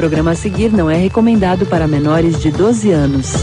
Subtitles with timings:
[0.00, 3.34] programa a seguir não é recomendado para menores de 12 anos.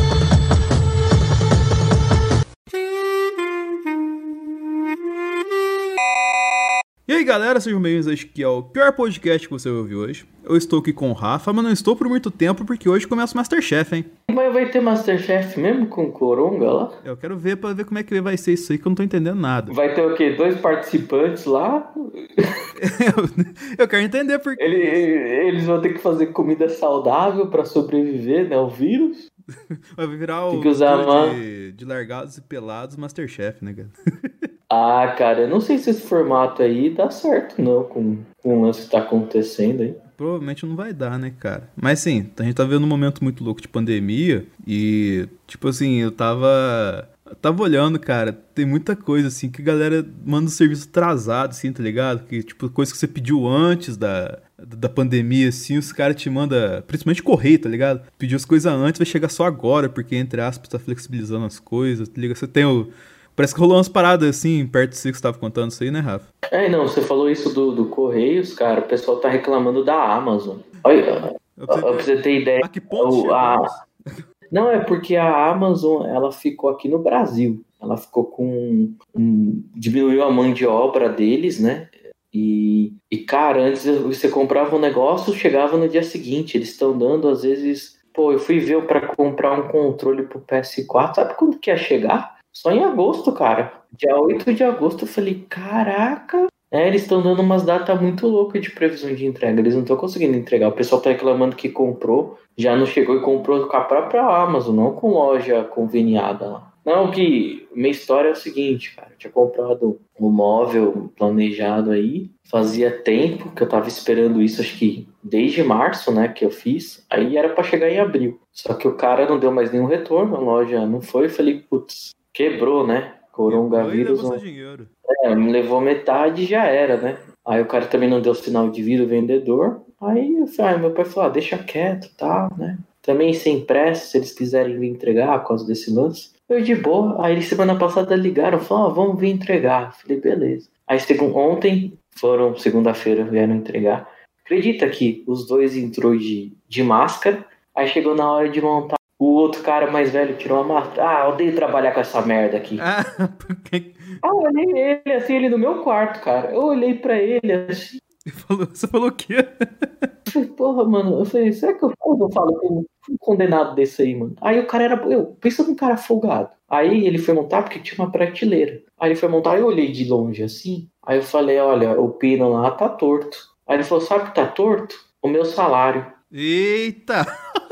[7.27, 10.25] Galera, sejam bem-vindos acho que é o pior podcast que você vai ouvir hoje.
[10.45, 13.33] Eu estou aqui com o Rafa, mas não estou por muito tempo porque hoje começa
[13.33, 14.05] o Masterchef, hein?
[14.31, 16.91] Mas vai ter Masterchef mesmo com Coronga lá?
[17.03, 18.95] Eu quero ver pra ver como é que vai ser isso aí, que eu não
[18.95, 19.73] tô entendendo nada.
[19.73, 20.35] Vai ter o quê?
[20.37, 21.93] Dois participantes lá?
[21.97, 23.45] eu,
[23.77, 24.63] eu quero entender porque.
[24.63, 28.57] Ele, eles vão ter que fazer comida saudável pra sobreviver, né?
[28.57, 29.29] O vírus.
[29.95, 33.89] Vai virar o Tem que usar uma- de, de largados e pelados Masterchef, né, cara?
[34.69, 38.61] Ah, cara, eu não sei se esse formato aí dá certo, não, com, com o
[38.65, 39.95] lance que tá acontecendo aí.
[40.17, 41.69] Provavelmente não vai dar, né, cara?
[41.73, 46.01] Mas sim, a gente tá vendo um momento muito louco de pandemia e, tipo assim,
[46.01, 47.07] eu tava.
[47.29, 51.51] Eu Tava olhando, cara, tem muita coisa assim que a galera manda o serviço atrasado,
[51.51, 52.25] assim, tá ligado?
[52.25, 56.81] Que, tipo, coisa que você pediu antes da, da pandemia, assim, os caras te mandam,
[56.87, 58.01] principalmente correio, tá ligado?
[58.17, 62.07] Pediu as coisas antes, vai chegar só agora, porque, entre aspas, tá flexibilizando as coisas,
[62.09, 62.37] tá ligado?
[62.37, 62.89] Você tem o.
[63.35, 65.91] Parece que rolou umas paradas assim, perto de você que você tava contando isso aí,
[65.91, 66.25] né, Rafa?
[66.51, 70.57] É, não, você falou isso do, do Correios, cara, o pessoal tá reclamando da Amazon.
[70.83, 72.61] Olha, Eu pra você ter ideia.
[72.63, 73.85] A que ponto o- a-?
[74.51, 77.63] Não, é porque a Amazon, ela ficou aqui no Brasil.
[77.81, 78.93] Ela ficou com.
[79.15, 81.89] um- diminuiu a mão de obra deles, né?
[82.33, 86.57] E, e, cara, antes você comprava um negócio, chegava no dia seguinte.
[86.57, 87.97] Eles estão dando, às vezes.
[88.13, 91.15] Pô, eu fui ver para comprar um controle pro PS4.
[91.15, 92.37] Sabe quando que ia chegar?
[92.51, 93.71] Só em agosto, cara.
[93.95, 95.03] Dia 8 de agosto.
[95.03, 96.47] Eu falei, caraca.
[96.69, 99.59] É, eles estão dando umas datas muito loucas de previsão de entrega.
[99.59, 100.67] Eles não estão conseguindo entregar.
[100.67, 104.75] O pessoal tá reclamando que comprou, já não chegou e comprou com a própria Amazon,
[104.75, 106.73] não com loja conveniada lá.
[106.87, 109.09] Não, que minha história é o seguinte, cara.
[109.11, 112.31] Eu tinha comprado um móvel planejado aí.
[112.49, 117.05] Fazia tempo que eu tava esperando isso, acho que desde março, né, que eu fiz.
[117.09, 118.39] Aí era pra chegar em abril.
[118.53, 121.25] Só que o cara não deu mais nenhum retorno, a loja não foi.
[121.25, 123.15] Eu falei, putz, quebrou, né?
[123.37, 124.23] Coronavírus.
[124.23, 124.87] Levou dinheiro.
[125.21, 127.17] é, me levou metade e já era, né?
[127.45, 129.81] Aí o cara também não deu sinal de vida, o vendedor.
[130.01, 132.77] Aí eu falei, ah, meu pai falou, ah, deixa quieto, tá, né?
[133.03, 136.31] Também sem pressa, se eles quiserem vir entregar por causa desse lance.
[136.49, 137.23] Eu de boa.
[137.23, 139.95] Aí eles semana passada ligaram, falaram, ah, vamos vir entregar.
[139.95, 140.67] Falei, beleza.
[140.87, 140.99] Aí
[141.33, 144.09] ontem, foram, segunda-feira, vieram entregar.
[144.43, 148.97] Acredita que os dois entrou de, de máscara, aí chegou na hora de montar.
[149.19, 151.09] O outro cara mais velho tirou a máscara.
[151.09, 152.79] Ah, odeio trabalhar com essa merda aqui.
[152.79, 153.03] Ah,
[153.39, 156.51] porque Ah, eu olhei ele assim, ele no meu quarto, cara.
[156.51, 157.97] Eu olhei pra ele assim,
[158.31, 159.35] falou, você falou o quê?
[160.27, 161.19] eu falei, porra, mano.
[161.19, 164.35] Eu falei, será que eu, eu falo com um condenado desse aí, mano?
[164.41, 164.95] Aí o cara era.
[165.05, 166.49] Eu, pensa num cara folgado.
[166.69, 168.81] Aí ele foi montar porque tinha uma prateleira.
[168.99, 170.89] Aí ele foi montar, eu olhei de longe assim.
[171.01, 173.37] Aí eu falei, olha, o pino lá tá torto.
[173.65, 174.95] Aí ele falou, sabe o que tá torto?
[175.21, 176.05] O meu salário.
[176.31, 177.25] Eita!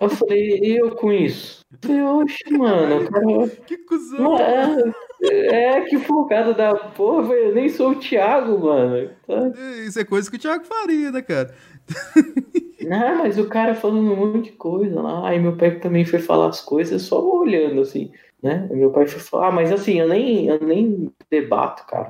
[0.00, 1.64] Eu falei, e eu com isso?
[1.72, 3.48] Eu falei, oxe, mano, o cara.
[3.66, 4.18] Que cuzão!
[4.18, 4.92] Não é,
[5.22, 9.10] é, que folgado da porra, eu nem sou o Thiago, mano.
[9.26, 9.52] Tá?
[9.86, 11.54] Isso é coisa que o Thiago faria, né, cara?
[12.90, 15.28] Ah, mas o cara falando um monte de coisa lá.
[15.28, 18.10] Aí meu pai também foi falar as coisas só olhando, assim,
[18.42, 18.68] né?
[18.70, 22.08] Meu pai falar, ah, mas assim, eu nem, eu nem debato, cara.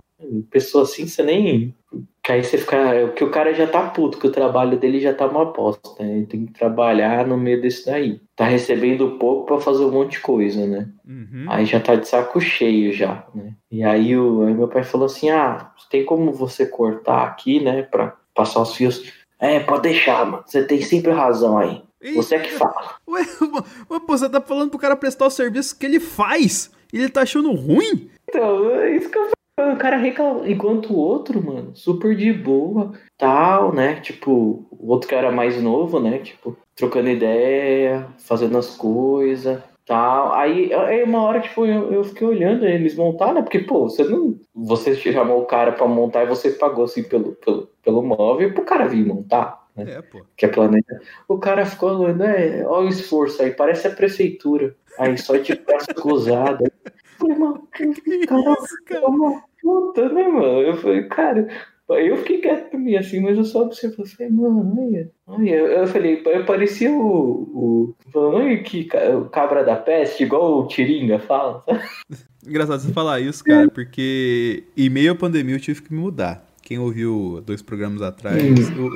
[0.50, 1.74] Pessoa assim, você nem.
[2.22, 3.08] Que aí você fica.
[3.10, 6.18] Que o cara já tá puto, que o trabalho dele já tá uma aposta, né?
[6.18, 8.20] Ele tem que trabalhar no meio desse daí.
[8.36, 10.88] Tá recebendo pouco pra fazer um monte de coisa, né?
[11.06, 11.46] Uhum.
[11.48, 13.54] Aí já tá de saco cheio já, né?
[13.70, 17.82] E aí, o, aí meu pai falou assim, ah, tem como você cortar aqui, né,
[17.82, 19.12] pra passar os fios?
[19.38, 21.82] É, pode deixar, mano, você tem sempre razão aí.
[22.14, 22.96] Você é que fala.
[23.08, 23.22] Ué,
[23.88, 27.22] pô, você tá falando pro cara prestar o serviço que ele faz e ele tá
[27.22, 28.10] achando ruim?
[28.28, 29.74] Então, é isso que eu falo.
[29.74, 30.48] O cara reclama.
[30.48, 34.00] Enquanto o outro, mano, super de boa, tal, né?
[34.00, 36.18] Tipo, o outro era mais novo, né?
[36.18, 40.32] Tipo, trocando ideia, fazendo as coisas, tal.
[40.32, 43.42] Aí, aí uma hora, tipo, eu, eu fiquei olhando eles montar, né?
[43.42, 44.38] Porque, pô, você não.
[44.54, 48.64] Você chamou o cara pra montar e você pagou assim pelo, pelo, pelo móvel pro
[48.64, 49.59] cara vir montar.
[49.76, 49.92] Né?
[49.92, 50.24] É, pô.
[50.36, 51.00] que é planeta.
[51.28, 54.74] O cara ficou olhando, é, olha o esforço aí, parece a prefeitura.
[54.98, 56.64] Aí só de braço cruzado.
[56.64, 57.86] Eu falei, mano, Que
[58.26, 59.00] cara, isso, cara?
[59.00, 60.62] é uma puta, né, mano?
[60.62, 61.48] Eu falei, cara,
[61.88, 65.50] eu fiquei quieto pra mim assim, mas eu só observei, falei, mano, olha, olha.
[65.50, 67.94] Eu falei, eu parecia o.
[68.14, 71.64] o olha que o cabra da peste, igual o Tiringa fala?
[72.46, 76.49] Engraçado você falar isso, cara, porque em meio à pandemia eu tive que me mudar.
[76.70, 78.40] Quem ouviu dois programas atrás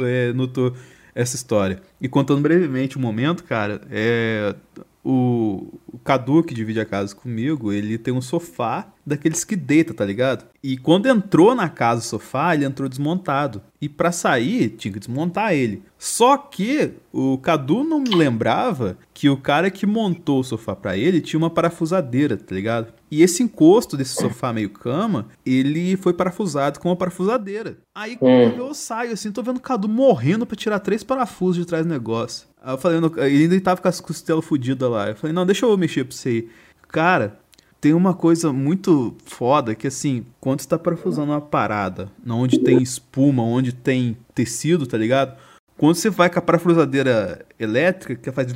[0.06, 0.72] é, notou
[1.12, 1.82] essa história.
[2.00, 4.54] E contando brevemente o momento, cara, é,
[5.02, 9.92] o, o Cadu, que divide a casa comigo, ele tem um sofá daqueles que deita,
[9.92, 10.46] tá ligado?
[10.62, 13.60] E quando entrou na casa o sofá, ele entrou desmontado.
[13.80, 15.82] E para sair, tinha que desmontar ele.
[15.98, 21.20] Só que o Cadu não lembrava que o cara que montou o sofá para ele
[21.20, 22.92] tinha uma parafusadeira, tá ligado?
[23.14, 27.78] E esse encosto desse sofá meio cama, ele foi parafusado com uma parafusadeira.
[27.94, 31.64] Aí quando eu saio assim, tô vendo o Cadu morrendo para tirar três parafusos de
[31.64, 32.48] trás do negócio.
[32.60, 35.10] Aí eu falei, ele ainda tava com as costelas fodidas lá.
[35.10, 36.48] Eu falei, não, deixa eu mexer pra você aí.
[36.88, 37.38] Cara,
[37.80, 42.82] tem uma coisa muito foda que assim, quando você tá parafusando uma parada, onde tem
[42.82, 45.38] espuma, onde tem tecido, tá ligado?
[45.78, 48.52] Quando você vai com a parafusadeira elétrica, que faz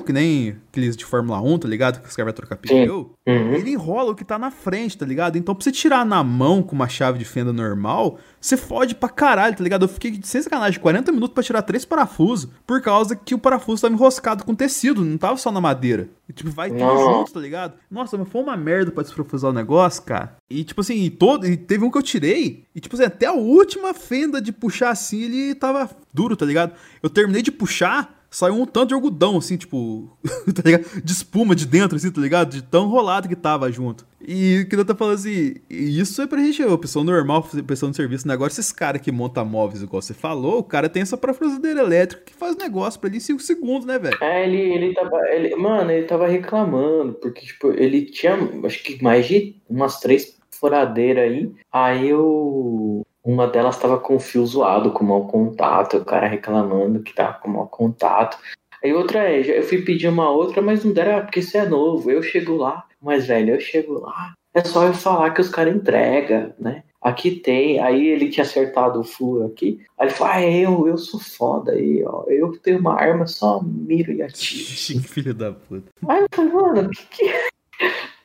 [0.00, 2.00] que nem aqueles de Fórmula 1, tá ligado?
[2.00, 3.54] Que os caras vão trocar pneu, uhum.
[3.54, 5.36] ele enrola o que tá na frente, tá ligado?
[5.36, 9.08] Então pra você tirar na mão com uma chave de fenda normal, você fode pra
[9.08, 9.84] caralho, tá ligado?
[9.84, 13.82] Eu fiquei sem sacanagem 40 minutos para tirar três parafusos, por causa que o parafuso
[13.82, 16.08] tava enroscado com tecido, não tava só na madeira.
[16.28, 17.74] E, tipo, vai tudo junto, tá ligado?
[17.90, 20.36] Nossa, mas foi uma merda pra desprofusar o negócio, cara.
[20.50, 23.26] E, tipo assim, e todo, e teve um que eu tirei, e, tipo assim, até
[23.26, 26.72] a última fenda de puxar assim, ele tava duro, tá ligado?
[27.02, 30.16] Eu terminei de puxar, saiu um tanto de algodão, assim, tipo,
[30.54, 31.02] tá ligado?
[31.02, 32.50] De espuma de dentro, assim, tá ligado?
[32.50, 34.06] De tão rolado que tava junto.
[34.20, 37.96] E o que tô falando assim, isso é pra gente, a pessoa normal, pessoa de
[37.96, 41.80] serviço, negócio, esses caras que montam móveis, igual você falou, o cara tem essa parafusadeira
[41.80, 44.18] elétrica que faz negócio pra ele em 5 segundos, né, velho?
[44.20, 48.34] É, ele, ele tava, ele, mano, ele tava reclamando, porque, tipo, ele tinha,
[48.64, 54.20] acho que mais de umas três furadeiras aí, aí eu uma delas estava com o
[54.20, 58.38] fio zoado, com mau contato, o cara reclamando que tava com mau contato.
[58.82, 61.66] Aí outra é, eu fui pedir uma outra, mas não deram, ah, porque isso é
[61.66, 62.10] novo.
[62.10, 65.74] Eu chego lá, mas velho, eu chego lá, é só eu falar que os caras
[65.74, 66.84] entregam, né?
[67.02, 69.78] Aqui tem, aí ele tinha acertado o furo aqui.
[69.98, 72.24] Aí ele falou: Ah, eu, eu sou foda aí, ó.
[72.28, 75.00] Eu tenho uma arma, só miro e atiro.
[75.06, 75.90] Filho da puta.
[76.08, 77.24] Aí eu falei, mano, que que.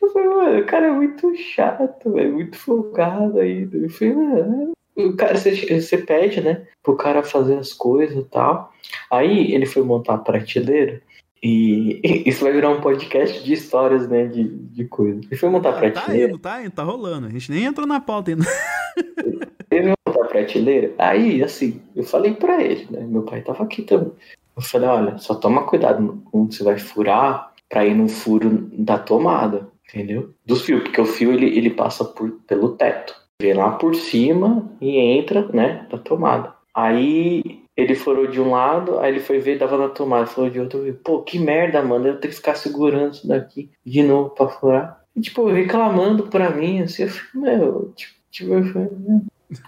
[0.02, 3.78] Eu falei, mano, o cara é muito chato, é muito folgado ainda.
[3.78, 8.28] Eu falei, mano, o cara, você, você pede, né, pro cara fazer as coisas e
[8.30, 8.72] tal.
[9.12, 11.02] Aí ele foi montar a prateleira
[11.42, 15.26] e isso vai virar um podcast de histórias, né, de, de coisas.
[15.26, 16.28] Ele foi montar a prateleira.
[16.28, 17.28] Tá indo, tá indo, tá rolando.
[17.28, 18.46] A gente nem entrou na pauta ainda.
[19.72, 20.94] ele vai montar a prateleira.
[20.98, 24.12] Aí, assim, eu falei pra ele, né, meu pai tava aqui também.
[24.56, 29.00] Eu falei, olha, só toma cuidado quando você vai furar pra ir no furo da
[29.00, 30.32] tomada, entendeu?
[30.46, 34.70] Dos fios, porque o fio ele, ele passa por, pelo teto vê lá por cima
[34.80, 36.54] e entra, né, da tomada.
[36.74, 40.60] Aí ele furou de um lado, aí ele foi ver, dava na tomada, falou de
[40.60, 44.48] outro, pô, que merda, mano, eu tenho que ficar segurando isso daqui de novo pra
[44.48, 45.04] furar.
[45.16, 49.22] E, tipo, reclamando pra mim, assim, eu falei, meu, tipo, tipo eu falei, né?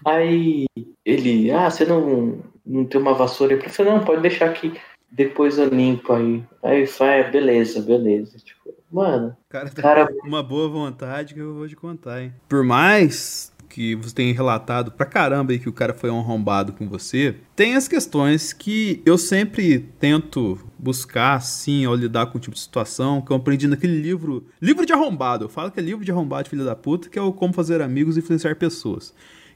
[0.03, 0.65] Aí
[1.03, 3.61] ele, ah, você não, não tem uma vassoura aí?
[3.61, 4.73] Eu falei, não, pode deixar aqui,
[5.11, 6.43] depois eu limpo aí.
[6.63, 8.37] Aí ele falou, é, beleza, beleza.
[8.37, 10.15] Tipo, mano, cara, tá cara...
[10.23, 12.33] uma boa vontade que eu vou te contar, hein.
[12.49, 16.87] Por mais que você tem relatado pra caramba aí que o cara foi arrombado com
[16.87, 22.55] você, tem as questões que eu sempre tento buscar, assim, ao lidar com o tipo
[22.55, 26.05] de situação, que eu aprendi naquele livro, livro de arrombado, eu falo que é livro
[26.05, 29.13] de arrombado, filho da puta, que é o Como Fazer Amigos e Influenciar Pessoas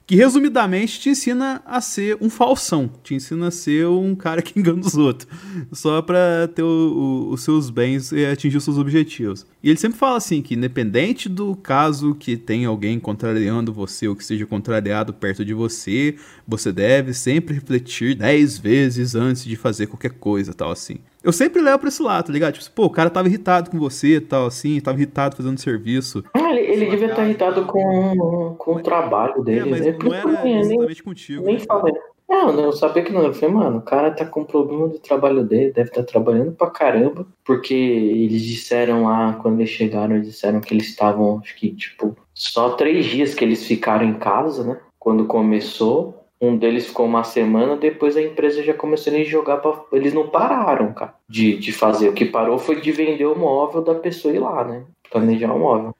[0.09, 4.57] que resumidamente te ensina a ser um falsão, te ensina a ser um cara que
[4.59, 5.29] engana os outros,
[5.71, 9.45] só para ter o, o, os seus bens e atingir os seus objetivos.
[9.61, 14.15] E ele sempre fala assim que independente do caso que tem alguém contrariando você ou
[14.15, 16.15] que seja contrariado perto de você,
[16.47, 20.97] você deve sempre refletir dez vezes antes de fazer qualquer coisa, tal assim.
[21.23, 22.53] Eu sempre levo pra esse lado, tá ligado?
[22.53, 26.23] Tipo, pô, o cara tava irritado com você, tal, assim, tava irritado fazendo serviço.
[26.33, 29.59] Ah, ele, ele devia estar irritado com, com o trabalho dele.
[29.59, 29.97] É, mas né?
[30.01, 31.43] não era exatamente nem, contigo.
[31.43, 31.93] Nem né, falei.
[32.29, 33.23] Não, eu sabia que não.
[33.23, 36.51] Eu falei, mano, o cara tá com problema do trabalho dele, deve estar tá trabalhando
[36.51, 41.55] pra caramba, porque eles disseram lá, quando eles chegaram, eles disseram que eles estavam, acho
[41.55, 44.79] que, tipo, só três dias que eles ficaram em casa, né?
[44.99, 46.18] Quando começou.
[46.41, 49.73] Um deles ficou uma semana, depois a empresa já começou a jogar pra...
[49.91, 52.07] Eles não pararam, cara, de, de fazer.
[52.09, 54.83] O que parou foi de vender o móvel da pessoa ir lá, né?
[55.11, 55.95] Planejar o móvel.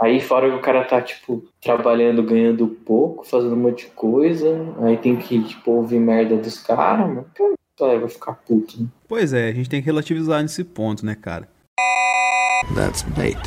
[0.00, 4.74] Aí fora que o cara tá, tipo, trabalhando, ganhando pouco, fazendo um monte de coisa,
[4.82, 7.26] aí tem que, tipo, ouvir merda dos caras, mano.
[7.78, 8.88] Cara, vai ficar puto, né?
[9.08, 11.48] Pois é, a gente tem que relativizar nesse ponto, né, cara?
[12.74, 13.38] That's bait.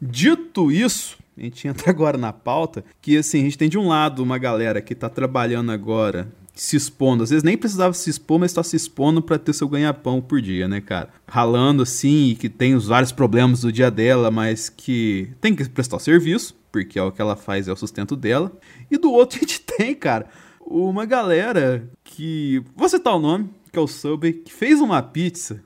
[0.00, 3.88] Dito isso, a gente entra agora na pauta, que assim, a gente tem de um
[3.88, 8.38] lado uma galera que tá trabalhando agora, se expondo, às vezes nem precisava se expor,
[8.38, 11.08] mas tá se expondo para ter seu ganha-pão por dia, né, cara?
[11.26, 15.68] Ralando assim, e que tem os vários problemas do dia dela, mas que tem que
[15.68, 18.52] prestar serviço, porque é o que ela faz, é o sustento dela.
[18.90, 20.26] E do outro a gente tem, cara,
[20.60, 22.62] uma galera que.
[22.76, 25.62] Vou citar o nome, que é o Subway, que fez uma pizza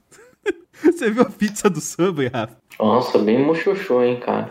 [0.83, 2.57] Você viu a pizza do Subway, Rafa?
[2.79, 4.51] Nossa, bem mochochô, hein, cara.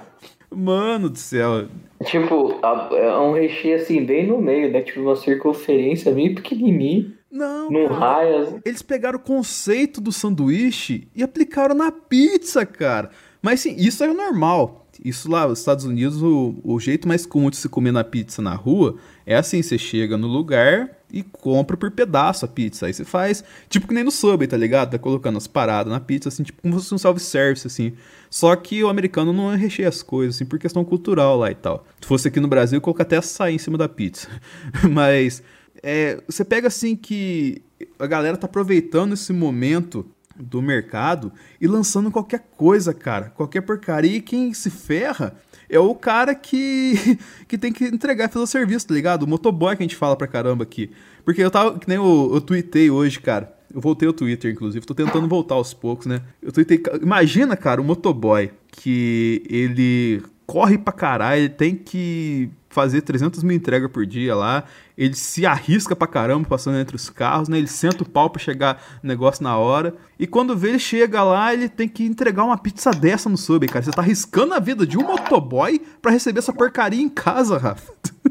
[0.53, 1.67] Mano do céu.
[2.03, 2.59] Tipo,
[2.93, 4.81] é um recheio assim, bem no meio, né?
[4.81, 8.61] Tipo, uma circunferência bem pequenininha, Não, num raio.
[8.65, 13.09] Eles pegaram o conceito do sanduíche e aplicaram na pizza, cara.
[13.41, 14.87] Mas sim, isso é normal.
[15.03, 18.41] Isso lá, nos Estados Unidos, o, o jeito mais comum de se comer na pizza
[18.41, 22.85] na rua é assim: você chega no lugar e compra por pedaço a pizza.
[22.85, 24.91] Aí você faz, tipo que nem no Subway, tá ligado?
[24.91, 27.93] Tá colocando as paradas na pizza, assim, tipo como se fosse um self-service, assim.
[28.29, 31.87] Só que o americano não recheia as coisas, assim, por questão cultural lá e tal.
[32.01, 34.27] Se fosse aqui no Brasil, eu colocar até açaí em cima da pizza.
[34.91, 35.41] Mas
[35.81, 37.61] é, você pega assim que
[37.97, 40.05] a galera tá aproveitando esse momento
[40.35, 43.29] do mercado e lançando qualquer coisa, cara.
[43.29, 44.17] Qualquer porcaria.
[44.17, 45.35] E quem se ferra
[45.69, 49.23] é o cara que, que tem que entregar pelo serviço, tá ligado?
[49.23, 50.91] O motoboy que a gente fala pra caramba aqui.
[51.23, 53.53] Porque eu tava, que nem eu, eu tuitei hoje, cara.
[53.73, 54.85] Eu voltei ao Twitter, inclusive.
[54.85, 56.21] Tô tentando voltar aos poucos, né?
[56.41, 56.81] Eu tuitei.
[57.01, 63.55] Imagina, cara, o motoboy que ele corre pra caralho, ele tem que fazer 300 mil
[63.55, 64.63] entregas por dia lá.
[64.97, 67.57] Ele se arrisca pra caramba passando entre os carros, né?
[67.57, 69.93] Ele senta o pau pra chegar no negócio na hora.
[70.17, 73.67] E quando vê ele chega lá, ele tem que entregar uma pizza dessa no Subway,
[73.67, 73.83] cara.
[73.83, 77.91] Você tá arriscando a vida de um motoboy pra receber essa porcaria em casa, Rafa.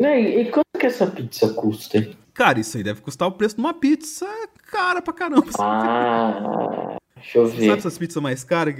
[0.00, 1.98] Né, E, e quanto que essa pizza custa?
[1.98, 2.16] hein?
[2.34, 4.26] Cara, isso aí deve custar o preço de uma pizza
[4.68, 5.46] cara pra caramba.
[5.60, 7.78] Ah, deixa eu Sabe ver.
[7.78, 8.74] essas pizzas mais caras,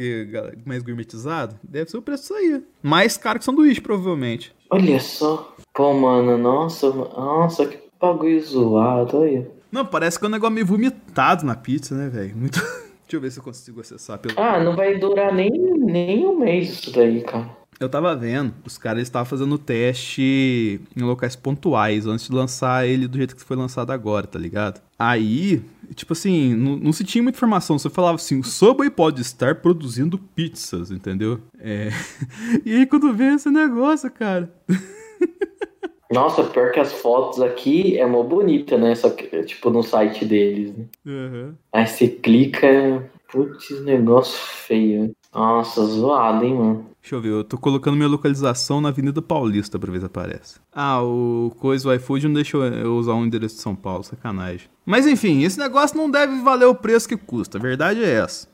[0.67, 1.55] mais gourmetizadas?
[1.63, 2.65] Deve ser o preço disso aí.
[2.83, 4.53] Mais caro que sanduíche, provavelmente.
[4.73, 5.55] Olha só.
[5.75, 9.47] Pô, mano, nossa, nossa, que bagulho zoado, olha.
[9.71, 12.35] Não, parece que é um negócio meio vomitado na pizza, né, velho?
[12.35, 12.59] Muito.
[13.05, 14.35] Deixa eu ver se eu consigo acessar pelo.
[14.41, 17.55] Ah, não vai durar nem, nem um mês isso daí, cara.
[17.83, 23.09] Eu tava vendo, os caras estavam fazendo teste em locais pontuais antes de lançar ele
[23.09, 24.81] do jeito que foi lançado agora, tá ligado?
[24.97, 25.61] Aí,
[25.95, 29.57] tipo assim, não, não se tinha muita informação, só falava assim: o Subway pode estar
[29.57, 31.41] produzindo pizzas, entendeu?
[31.59, 31.89] É.
[32.65, 34.53] E aí quando vê esse negócio, cara.
[36.13, 38.95] Nossa, pior que as fotos aqui é mó bonita, né?
[38.95, 40.85] Só que, tipo, no site deles, né?
[41.07, 41.55] Aham.
[41.73, 45.17] Aí você clica, putz, negócio feio.
[45.35, 46.87] Nossa, zoado, hein, mano.
[47.01, 50.61] Deixa eu ver, eu tô colocando minha localização na Avenida Paulista pra ver se aparece.
[50.73, 54.69] Ah, o coisa, o iFood não deixou eu usar um endereço de São Paulo, sacanagem.
[54.87, 58.47] Mas enfim, esse negócio não deve valer o preço que custa, a verdade é essa.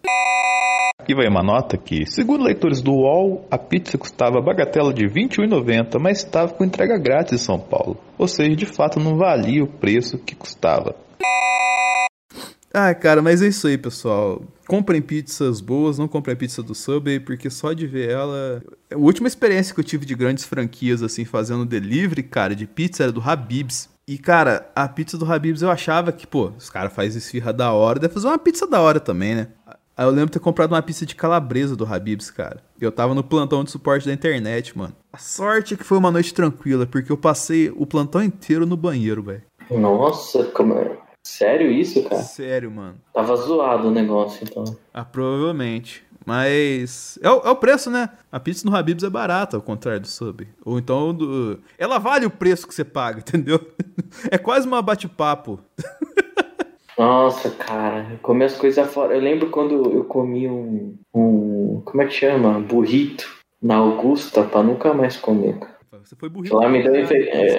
[1.01, 5.29] Aqui vai uma nota que, segundo leitores do UOL, a pizza custava bagatela de R$
[5.29, 7.97] 21,90, mas estava com entrega grátis em São Paulo.
[8.17, 10.95] Ou seja, de fato não valia o preço que custava.
[12.73, 14.43] Ah, cara, mas é isso aí, pessoal.
[14.69, 18.63] Comprem pizzas boas, não comprem pizza do Subway, porque só de ver ela.
[18.93, 23.05] A última experiência que eu tive de grandes franquias, assim, fazendo delivery, cara, de pizza
[23.05, 23.89] era do Habib's.
[24.07, 27.73] E, cara, a pizza do Habib's eu achava que, pô, os caras fazem esfirra da
[27.73, 29.49] hora, deve fazer uma pizza da hora também, né?
[29.97, 32.63] Aí eu lembro de ter comprado uma pizza de calabresa do Habib's, cara.
[32.79, 34.95] Eu tava no plantão de suporte da internet, mano.
[35.11, 38.77] A sorte é que foi uma noite tranquila, porque eu passei o plantão inteiro no
[38.77, 39.43] banheiro, velho.
[39.71, 41.08] Nossa, como é?
[41.27, 42.23] Sério isso, cara?
[42.23, 42.97] Sério, mano.
[43.13, 44.65] Tava zoado o negócio, então.
[44.93, 46.05] Ah, provavelmente.
[46.29, 48.11] Mas é o, é o preço, né?
[48.31, 50.49] A pizza no Habib's é barata, ao contrário do Subway.
[50.65, 51.59] Ou então, do...
[51.79, 53.59] ela vale o preço que você paga, entendeu?
[54.31, 55.59] É quase uma bate-papo.
[56.99, 59.15] Nossa, cara, eu comi as coisas fora.
[59.15, 61.81] Eu lembro quando eu comi um, um.
[61.85, 62.59] Como é que chama?
[62.59, 63.27] Burrito
[63.63, 65.59] na Augusta pra nunca mais comer.
[65.59, 65.78] cara.
[66.09, 66.57] Você foi burrito.
[66.57, 67.59] Lá me deu infe- é.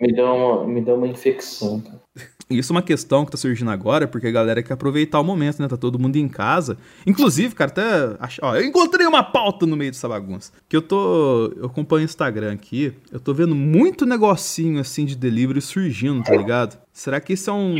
[0.00, 1.80] Me deu uma, me deu uma infecção.
[1.82, 2.00] cara.
[2.48, 5.60] Isso é uma questão que tá surgindo agora, porque a galera quer aproveitar o momento,
[5.60, 5.68] né?
[5.68, 6.78] Tá todo mundo em casa.
[7.06, 8.16] Inclusive, cara, até.
[8.18, 10.50] ach- Ó, eu encontrei uma pauta no meio dessa bagunça.
[10.66, 11.52] Que eu tô.
[11.58, 12.94] Eu acompanho o Instagram aqui.
[13.12, 16.78] Eu tô vendo muito negocinho assim de delivery surgindo, tá ligado?
[16.90, 17.76] Será que isso é um.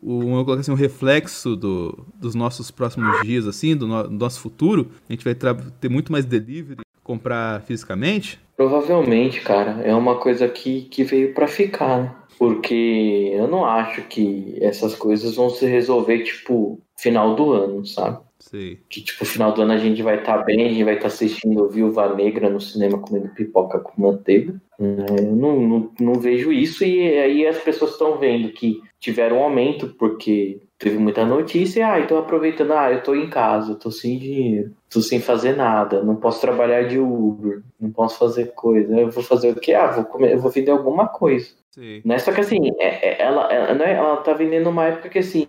[0.00, 4.38] Um, eu assim, um reflexo do, dos nossos próximos dias, assim, do, no- do nosso
[4.38, 4.92] futuro?
[5.08, 8.38] A gente vai tra- ter muito mais delivery, comprar fisicamente?
[8.56, 12.14] Provavelmente, cara, é uma coisa que, que veio pra ficar, né?
[12.38, 18.18] Porque eu não acho que essas coisas vão se resolver, tipo, final do ano, sabe?
[18.38, 18.78] Sei.
[18.88, 21.68] Que, tipo, final do ano a gente vai estar bem, a gente vai estar assistindo
[21.68, 24.60] Viúva Negra no cinema comendo pipoca com manteiga.
[24.78, 25.06] né?
[25.18, 29.44] Eu não, não, não vejo isso e aí as pessoas estão vendo que tiveram um
[29.44, 33.90] aumento porque teve muita notícia e, ah, então aproveitando, ah, eu tô em casa, tô
[33.90, 38.94] sem dinheiro, tô sem fazer nada, não posso trabalhar de Uber, não posso fazer coisa.
[38.98, 39.74] Eu vou fazer o quê?
[39.74, 41.48] Ah, vou comer, eu vou vender alguma coisa.
[41.70, 42.02] Sei.
[42.04, 42.18] Né?
[42.18, 45.48] Só que assim, é- é- ela, ela, né, ela tá vendendo uma época que assim,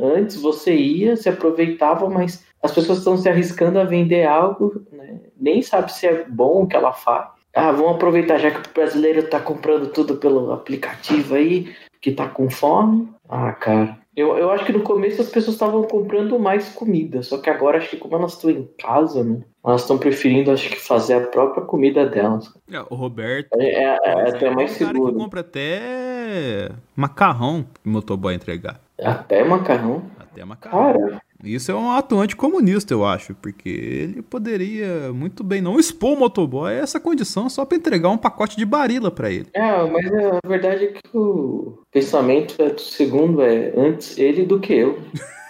[0.00, 5.20] antes você ia, se aproveitava, mas as pessoas estão se arriscando a vender algo, né?
[5.40, 7.28] nem sabe se é bom o que ela faz.
[7.54, 12.28] Ah, vamos aproveitar, já que o brasileiro tá comprando tudo pelo aplicativo aí, que tá
[12.28, 13.08] com fome.
[13.28, 17.38] Ah, cara, Eu, eu acho que no começo as pessoas estavam comprando mais comida, só
[17.38, 19.40] que agora acho que como elas estão em casa, né?
[19.64, 22.52] Elas estão preferindo, acho que, fazer a própria comida delas.
[22.72, 23.48] É, o Roberto.
[23.54, 25.12] É, é, é até é mais um cara seguro.
[25.12, 28.80] que compra até macarrão pro motoboy entregar.
[29.00, 30.02] Até macarrão.
[30.18, 30.92] Até macarrão.
[30.92, 36.12] Cara, Isso é um ato anticomunista, eu acho, porque ele poderia muito bem não expor
[36.12, 39.46] o motoboy a essa condição só pra entregar um pacote de barila pra ele.
[39.54, 44.60] é, mas a verdade é que o pensamento é do segundo é antes ele do
[44.60, 44.98] que eu.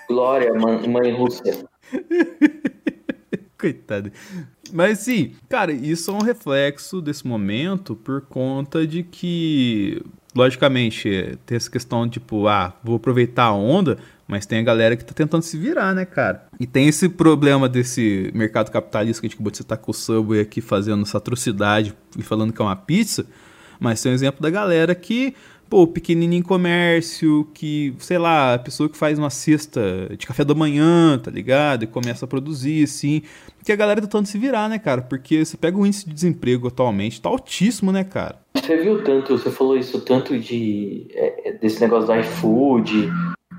[0.08, 1.64] Glória, mãe, Rússia.
[3.58, 4.10] Coitado.
[4.72, 10.02] Mas sim, cara, isso é um reflexo desse momento por conta de que,
[10.34, 13.98] logicamente, tem essa questão tipo, ah, vou aproveitar a onda,
[14.30, 16.46] mas tem a galera que tá tentando se virar, né, cara?
[16.60, 19.94] E tem esse problema desse mercado capitalista que a gente acabou de citar com o
[19.94, 23.26] Subway aqui fazendo essa atrocidade e falando que é uma pizza,
[23.80, 25.34] mas tem um exemplo da galera que,
[25.68, 30.54] pô, pequenininho comércio, que, sei lá, a pessoa que faz uma cesta de café da
[30.54, 31.82] manhã, tá ligado?
[31.82, 33.22] E começa a produzir, assim.
[33.64, 35.02] Que a galera tá tentando se virar, né, cara?
[35.02, 38.38] Porque você pega o índice de desemprego atualmente, tá altíssimo, né, cara?
[38.54, 43.10] Você viu tanto, você falou isso, tanto de é, é, desse negócio do iFood,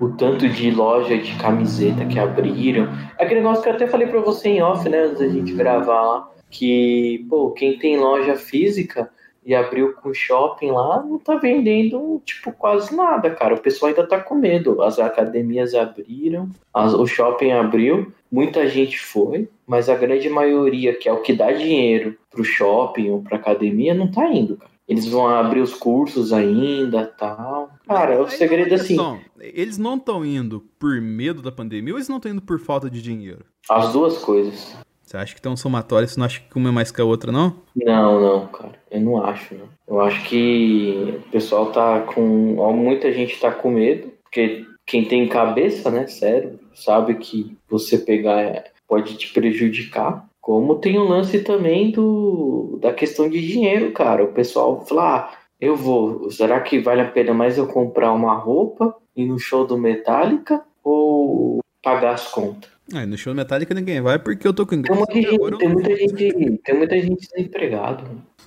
[0.02, 2.88] o tanto de loja de camiseta que abriram.
[3.20, 6.02] Aquele negócio que eu até falei pra você em off, né, antes da gente gravar
[6.02, 9.10] lá, que, pô, quem tem loja física
[9.46, 13.56] e abriu com shopping lá, não tá vendendo, tipo, quase nada, cara.
[13.56, 14.82] O pessoal ainda tá com medo.
[14.82, 21.08] As academias abriram, as- o shopping abriu, muita gente foi, mas a grande maioria, que
[21.08, 24.72] é o que dá dinheiro pro shopping ou pra academia, não tá indo, cara.
[24.92, 27.72] Eles vão abrir os cursos ainda, tal.
[27.88, 28.98] Cara, o segredo é assim,
[29.40, 32.90] Eles não estão indo por medo da pandemia ou eles não estão indo por falta
[32.90, 33.46] de dinheiro?
[33.70, 34.76] as duas coisas.
[35.02, 37.06] Você acha que tem um somatório, você não acha que uma é mais que a
[37.06, 37.56] outra, não?
[37.74, 38.74] Não, não, cara.
[38.92, 39.70] Eu não acho, não.
[39.88, 42.58] Eu acho que o pessoal tá com.
[42.58, 47.98] ó, Muita gente tá com medo, porque quem tem cabeça, né, cérebro, sabe que você
[47.98, 50.26] pegar é- pode te prejudicar.
[50.42, 54.24] Como tem o lance também do da questão de dinheiro, cara.
[54.24, 56.32] O pessoal fala, ah, eu vou.
[56.32, 60.64] Será que vale a pena mais eu comprar uma roupa e no show do Metallica
[60.84, 62.72] ou pagar as contas?
[62.94, 65.00] Ah, no show Metallica ninguém vai porque eu tô com Tem, ingresso.
[65.00, 68.04] muita e gente, tem muita gente, tem muita gente desempregado.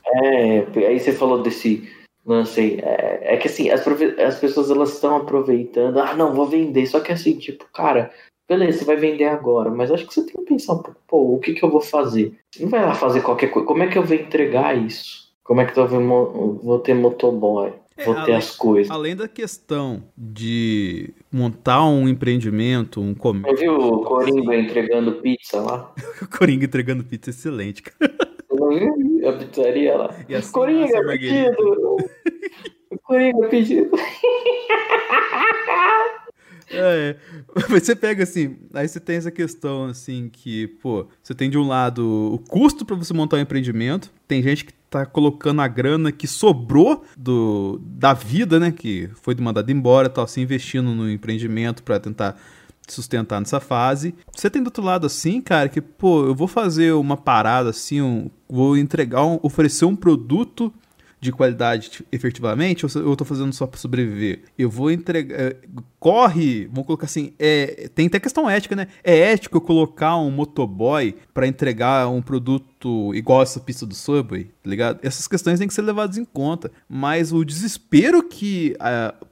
[0.07, 1.88] É, aí você falou desse
[2.26, 2.80] lance aí.
[2.83, 5.98] É, é que assim, as, as pessoas elas estão aproveitando.
[6.00, 6.87] Ah, não, vou vender.
[6.87, 8.11] Só que assim, tipo, cara,
[8.48, 11.35] beleza, você vai vender agora, mas acho que você tem que pensar um pouco, pô,
[11.35, 12.35] o que, que eu vou fazer?
[12.50, 13.66] Você não vai lá fazer qualquer coisa.
[13.66, 15.24] Como é que eu vou entregar isso?
[15.42, 17.72] Como é que eu vou, ter motoboy?
[17.96, 18.90] É, Vou ter além- as coisas.
[18.90, 23.57] Além da questão de montar um empreendimento, um comércio.
[23.57, 25.92] viu o Coringa entregando pizza lá?
[26.37, 28.12] Coringa entregando pizza excelente, cara.
[28.50, 30.14] Você a pizzaria lá?
[30.28, 31.57] E assim, Coringa, marguerita.
[31.57, 31.96] pedido!
[33.04, 33.90] Coringa, pedido!
[36.70, 37.16] É,
[37.70, 41.59] mas você pega assim, aí você tem essa questão assim que, pô, você tem de
[41.59, 45.68] um lado o custo pra você montar um empreendimento, tem gente que tá colocando a
[45.68, 51.11] grana que sobrou do da vida, né, que foi mandada embora, tal, se investindo no
[51.11, 52.37] empreendimento pra tentar
[52.87, 54.14] sustentar nessa fase.
[54.35, 58.00] Você tem do outro lado assim, cara, que, pô, eu vou fazer uma parada assim,
[58.03, 60.72] um- vou entregar, um, oferecer um produto
[61.24, 64.42] de qualidade efetivamente, ou eu tô fazendo só pra sobreviver?
[64.58, 65.34] Eu vou entregar.
[65.40, 65.56] é,
[65.98, 68.88] corre, vamos colocar assim, é, tem até questão ética, né?
[69.02, 72.66] É ético colocar um motoboy pra entregar um produto
[73.14, 75.01] igual essa pista do Subway, tá ligado?
[75.03, 76.70] Essas questões têm que ser levadas em conta.
[76.88, 78.77] Mas o desespero que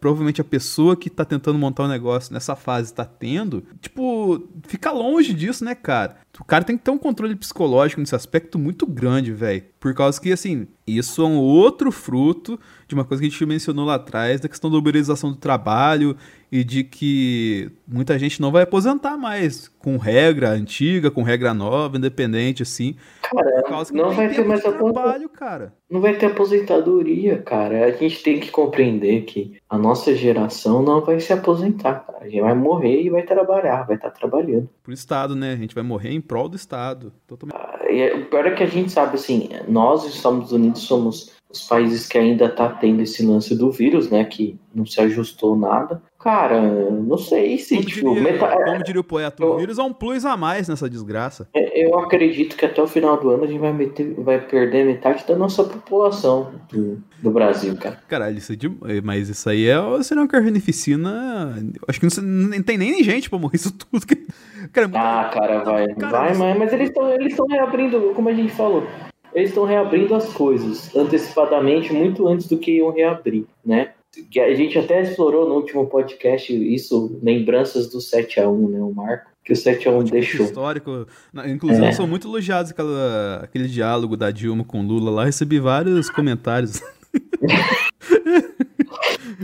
[0.01, 4.91] provavelmente a pessoa que tá tentando montar um negócio nessa fase tá tendo, tipo, fica
[4.91, 6.17] longe disso, né, cara?
[6.41, 9.65] O cara tem que ter um controle psicológico nesse aspecto muito grande, velho.
[9.79, 13.45] Por causa que, assim, isso é um outro fruto de uma coisa que a gente
[13.45, 16.17] mencionou lá atrás, da questão da uberização do trabalho
[16.53, 21.97] e de que muita gente não vai aposentar mais com regra antiga, com regra nova,
[21.97, 22.95] independente, assim.
[23.23, 25.73] Que não tem vai ter mais trabalho, cara.
[25.91, 27.87] Não vai ter aposentadoria, cara.
[27.87, 32.19] A gente tem que compreender que a nossa geração não vai se aposentar, cara.
[32.21, 34.69] A gente vai morrer e vai trabalhar, vai estar trabalhando.
[34.83, 35.55] Pro Estado, né?
[35.55, 37.15] A gente vai morrer em prol do Estado.
[37.27, 37.59] Totalmente.
[37.91, 41.33] E é- o pior é que a gente sabe, assim, nós, os Estados Unidos, somos
[41.51, 44.25] os países que ainda tá tendo esse lance do vírus, né?
[44.25, 46.03] Que não se ajustou nada.
[46.23, 49.79] Cara, não sei se, Como tipo, diria, meta- como diria o poeta, o eu- vírus
[49.79, 51.49] é um plus a mais nessa desgraça.
[51.53, 54.87] É, Eu acredito que até o final do ano a gente vai, meter- vai perder
[54.87, 57.99] metade da nossa população do, do Brasil, cara.
[58.07, 58.71] Caralho, isso é de...
[59.03, 61.57] mas isso aí é seria uma carnificina.
[61.89, 64.07] Acho que não, nem tem nem gente pra morrer isso tudo.
[64.07, 64.27] que-
[64.73, 65.89] Cara, é Ah, cara, vai.
[65.95, 68.87] Cara, vai, mas, mas eles estão eles estão reabrindo, como a gente falou,
[69.35, 73.91] eles estão reabrindo as coisas antecipadamente, muito antes do que iam reabrir, né?
[74.31, 78.81] Que a gente até explorou no último podcast isso, lembranças do 7x1, né?
[78.81, 80.47] O Marco, que o 7x1 deixou.
[80.47, 81.07] Histórico.
[81.47, 81.93] Inclusive, é.
[81.93, 85.25] são muito elogiados aquela, aquele diálogo da Dilma com Lula lá.
[85.25, 86.83] Recebi vários comentários.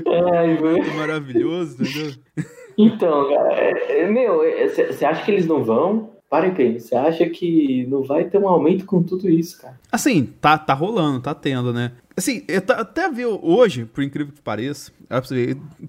[0.06, 0.58] Ai.
[0.96, 2.12] Maravilhoso, entendeu?
[2.76, 6.17] Então, cara, é, é, meu, você acha que eles não vão?
[6.28, 9.80] Para e pensa, você acha que não vai ter um aumento com tudo isso, cara?
[9.90, 11.92] Assim, tá, tá rolando, tá tendo, né?
[12.14, 14.92] Assim, eu até vi hoje, por incrível que pareça,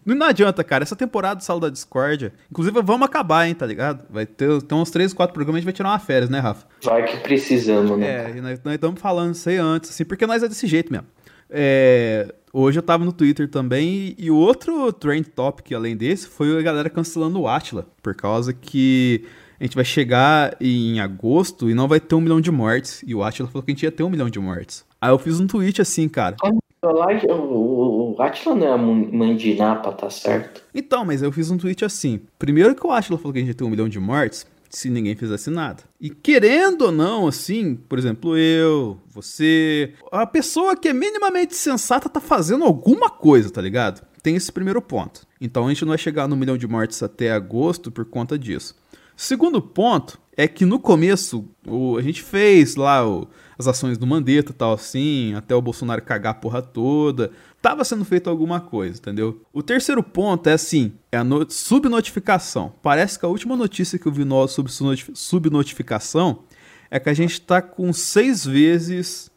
[0.06, 4.06] não adianta, cara, essa temporada do Sala da Discordia, inclusive vamos acabar, hein, tá ligado?
[4.10, 6.66] Vai ter, ter uns 3, 4 programas, a gente vai tirar uma férias, né, Rafa?
[6.84, 8.30] Vai que precisamos, né?
[8.30, 11.08] É, nós estamos falando isso aí antes, assim, porque nós é desse jeito mesmo.
[11.50, 16.58] É, hoje eu tava no Twitter também e o outro trend topic além desse foi
[16.58, 19.26] a galera cancelando o Atila, por causa que
[19.60, 23.04] a gente vai chegar em agosto e não vai ter um milhão de mortes.
[23.06, 24.86] E o Atila falou que a gente ia ter um milhão de mortes.
[25.02, 26.38] Aí eu fiz um tweet assim, cara.
[26.82, 30.64] O, Atila não é a mãe de Napa, tá certo?
[30.74, 32.22] Então, mas eu fiz um tweet assim.
[32.38, 34.90] Primeiro que o Atila falou que a gente ia ter um milhão de mortes se
[34.90, 35.84] ninguém fizesse nada.
[36.00, 42.08] E querendo ou não, assim, por exemplo, eu, você, a pessoa que é minimamente sensata
[42.08, 44.08] tá fazendo alguma coisa, tá ligado?
[44.22, 45.22] Tem esse primeiro ponto.
[45.42, 48.76] Então a gente não vai chegar no milhão de mortes até agosto por conta disso.
[49.22, 53.28] Segundo ponto é que no começo o, a gente fez lá o,
[53.58, 57.30] as ações do Mandetta tal assim, até o Bolsonaro cagar a porra toda.
[57.62, 59.42] Tava sendo feito alguma coisa, entendeu?
[59.52, 62.74] O terceiro ponto é assim, é a subnotificação.
[62.82, 64.72] Parece que a última notícia que eu vi nós sobre
[65.14, 66.44] subnotificação
[66.90, 69.30] é que a gente tá com seis vezes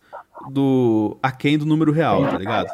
[0.48, 2.70] do aquém do número real, tá ligado?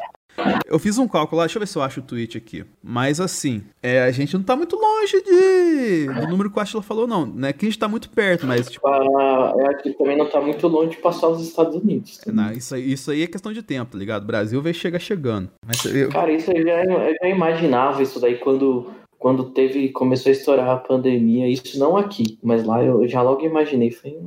[0.65, 2.63] Eu fiz um cálculo lá, deixa eu ver se eu acho o tweet aqui.
[2.83, 6.81] Mas assim, é, a gente não tá muito longe de, do número que o Ashla
[6.81, 7.25] falou, não.
[7.25, 7.53] Né?
[7.53, 8.87] Que a gente tá muito perto, mas tipo.
[8.87, 12.19] Ah, é aqui também não tá muito longe de passar os Estados Unidos.
[12.27, 14.23] Não, isso, aí, isso aí é questão de tempo, tá ligado?
[14.23, 15.49] O Brasil vai chegar chegando.
[15.65, 16.09] Mas eu...
[16.09, 18.87] Cara, isso eu já, eu já imaginava isso daí quando
[19.19, 23.45] quando teve começou a estourar a pandemia, isso não aqui, mas lá eu já logo
[23.45, 24.17] imaginei, foi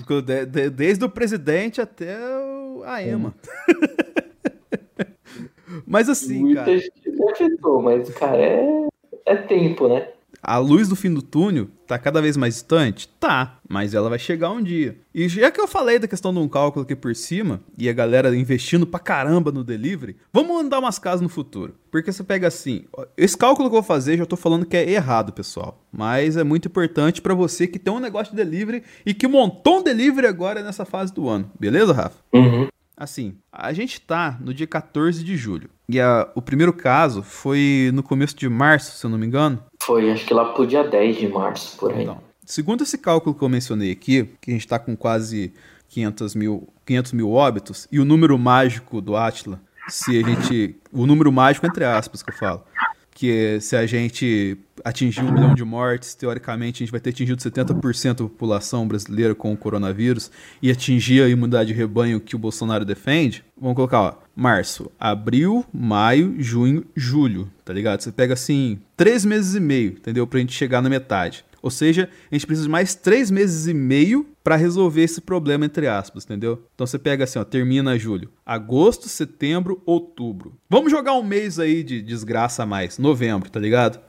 [0.75, 2.15] Desde o presidente até
[2.85, 3.35] a EMA.
[5.87, 6.79] mas assim, muita cara.
[6.79, 8.89] Gente afetou, mas, cara, é,
[9.25, 10.09] é tempo, né?
[10.43, 13.09] A luz do fim do túnel tá cada vez mais distante?
[13.21, 14.99] Tá, mas ela vai chegar um dia.
[15.15, 17.93] E já que eu falei da questão de um cálculo aqui por cima, e a
[17.93, 21.75] galera investindo pra caramba no delivery, vamos andar umas casas no futuro.
[21.91, 22.85] Porque você pega assim,
[23.17, 25.83] esse cálculo que eu vou fazer, já tô falando que é errado, pessoal.
[25.91, 29.81] Mas é muito importante para você que tem um negócio de delivery e que montou
[29.81, 31.51] um delivery agora nessa fase do ano.
[31.59, 32.17] Beleza, Rafa?
[32.33, 32.69] Uhum.
[32.99, 35.71] Assim, a gente tá no dia 14 de julho.
[35.89, 39.63] E a, o primeiro caso foi no começo de março, se eu não me engano.
[39.81, 42.03] Foi, acho que lá pro dia 10 de março, por aí.
[42.03, 45.53] Então, segundo esse cálculo que eu mencionei aqui, que a gente tá com quase
[45.91, 50.77] 500 mil, 500 mil óbitos, e o número mágico do Atila, se a gente.
[50.93, 52.65] O número mágico, entre aspas, que eu falo.
[53.19, 57.43] Que se a gente atingir um milhão de mortes, teoricamente a gente vai ter atingido
[57.43, 60.31] 70% da população brasileira com o coronavírus
[60.63, 65.67] e atingir a imunidade de rebanho que o Bolsonaro defende, vamos colocar, ó, março, abril,
[65.75, 68.03] maio, junho, julho, tá ligado?
[68.03, 70.25] Você pega assim, três meses e meio, entendeu?
[70.25, 71.45] Pra gente chegar na metade.
[71.61, 75.67] Ou seja, a gente precisa de mais três meses e meio para resolver esse problema,
[75.67, 76.65] entre aspas, entendeu?
[76.75, 80.55] Então você pega assim, ó, termina julho, agosto, setembro, outubro.
[80.71, 84.01] Vamos jogar um mês aí de desgraça a mais, novembro, tá ligado?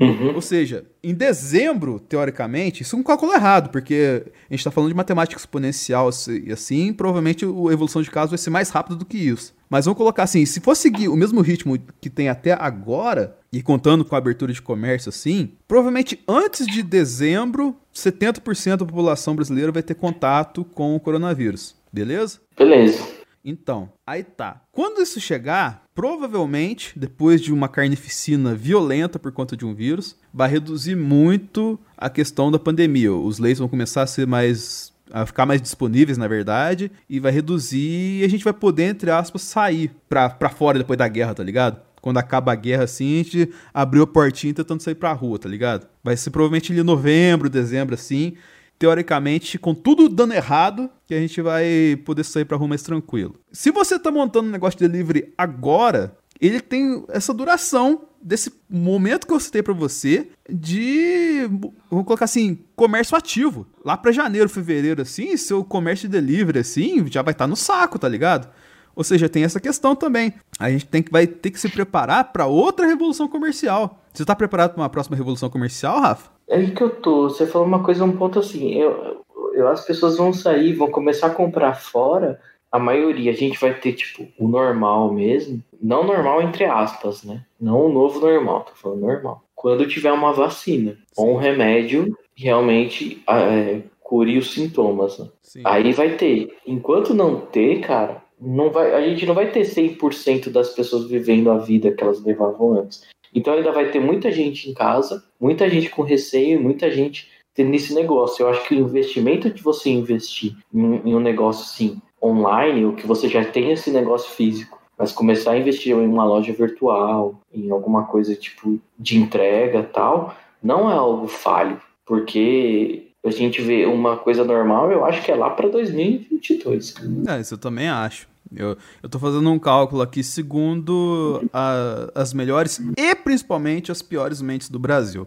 [0.00, 0.34] Uhum.
[0.34, 4.90] Ou seja, em dezembro, teoricamente, isso é um cálculo errado, porque a gente está falando
[4.90, 9.04] de matemática exponencial e assim, provavelmente a evolução de casos vai ser mais rápido do
[9.04, 9.54] que isso.
[9.68, 13.62] Mas vamos colocar assim, se for seguir o mesmo ritmo que tem até agora, e
[13.62, 19.70] contando com a abertura de comércio assim, provavelmente antes de dezembro, 70% da população brasileira
[19.70, 21.74] vai ter contato com o coronavírus.
[21.92, 22.40] Beleza?
[22.56, 23.21] Beleza.
[23.44, 24.62] Então, aí tá.
[24.70, 30.48] Quando isso chegar, provavelmente, depois de uma carnificina violenta por conta de um vírus, vai
[30.48, 33.12] reduzir muito a questão da pandemia.
[33.12, 37.30] Os leitos vão começar a ser mais a ficar mais disponíveis, na verdade, e vai
[37.30, 41.34] reduzir e a gente vai poder, entre aspas, sair pra, pra fora depois da guerra,
[41.34, 41.82] tá ligado?
[42.00, 45.48] Quando acaba a guerra, assim, a gente abriu a portinha tentando sair pra rua, tá
[45.48, 45.86] ligado?
[46.02, 48.34] Vai ser provavelmente ali novembro, dezembro, assim,
[48.78, 53.36] teoricamente, com tudo dando errado, que a gente vai poder sair pra rua mais tranquilo.
[53.52, 59.26] Se você tá montando um negócio de delivery agora, ele tem essa duração desse momento
[59.26, 61.48] que eu citei para você de,
[61.90, 63.66] vamos colocar assim, comércio ativo.
[63.84, 67.56] Lá para janeiro, fevereiro, assim, seu comércio de delivery, assim, já vai estar tá no
[67.56, 68.48] saco, tá ligado?
[68.94, 70.34] Ou seja, tem essa questão também.
[70.58, 74.01] A gente tem que, vai ter que se preparar para outra revolução comercial.
[74.12, 76.30] Você está preparado para uma próxima revolução comercial, Rafa?
[76.46, 77.30] É aí que eu tô.
[77.30, 78.74] Você falou uma coisa, um ponto assim.
[78.74, 79.22] Eu,
[79.54, 82.38] eu, as pessoas vão sair, vão começar a comprar fora.
[82.70, 85.62] A maioria, a gente vai ter, tipo, o normal mesmo.
[85.80, 87.42] Não normal, entre aspas, né?
[87.60, 89.42] Não o novo normal, tô falando normal.
[89.54, 95.18] Quando tiver uma vacina ou um remédio, realmente é, cure os sintomas.
[95.18, 95.28] Né?
[95.64, 96.54] Aí vai ter.
[96.66, 101.50] Enquanto não ter, cara, não vai, a gente não vai ter 100% das pessoas vivendo
[101.50, 103.06] a vida que elas levavam antes.
[103.34, 107.74] Então ainda vai ter muita gente em casa, muita gente com receio, muita gente tendo
[107.74, 108.42] esse negócio.
[108.42, 113.06] Eu acho que o investimento de você investir em, um negócio assim online, ou que
[113.06, 117.70] você já tem esse negócio físico, mas começar a investir em uma loja virtual, em
[117.70, 124.16] alguma coisa tipo de entrega tal, não é algo falho, porque a gente vê uma
[124.16, 126.94] coisa normal, eu acho que é lá para 2022.
[127.28, 128.31] É, isso eu também acho.
[128.54, 134.42] Eu, eu tô fazendo um cálculo aqui segundo a, as melhores e principalmente as piores
[134.42, 135.26] mentes do Brasil.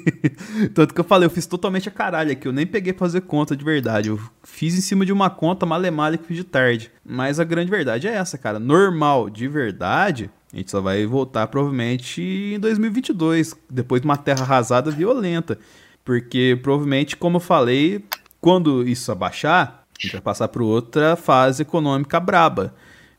[0.74, 2.48] Tanto que eu falei, eu fiz totalmente a caralho aqui.
[2.48, 4.08] Eu nem peguei pra fazer conta de verdade.
[4.08, 6.90] Eu fiz em cima de uma conta malemalha que fiz de tarde.
[7.04, 8.58] Mas a grande verdade é essa, cara.
[8.58, 14.42] Normal, de verdade, a gente só vai voltar provavelmente em 2022, depois de uma terra
[14.42, 15.58] arrasada violenta.
[16.04, 18.04] Porque provavelmente, como eu falei,
[18.40, 22.74] quando isso abaixar, a gente vai passar para outra fase econômica braba.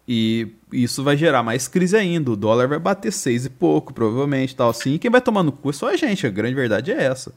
[0.08, 2.32] E isso vai gerar mais crise ainda.
[2.32, 4.94] O dólar vai bater seis e pouco, provavelmente, tal assim.
[4.94, 6.26] E quem vai tomar no cu é só a gente.
[6.26, 7.34] A grande verdade é essa.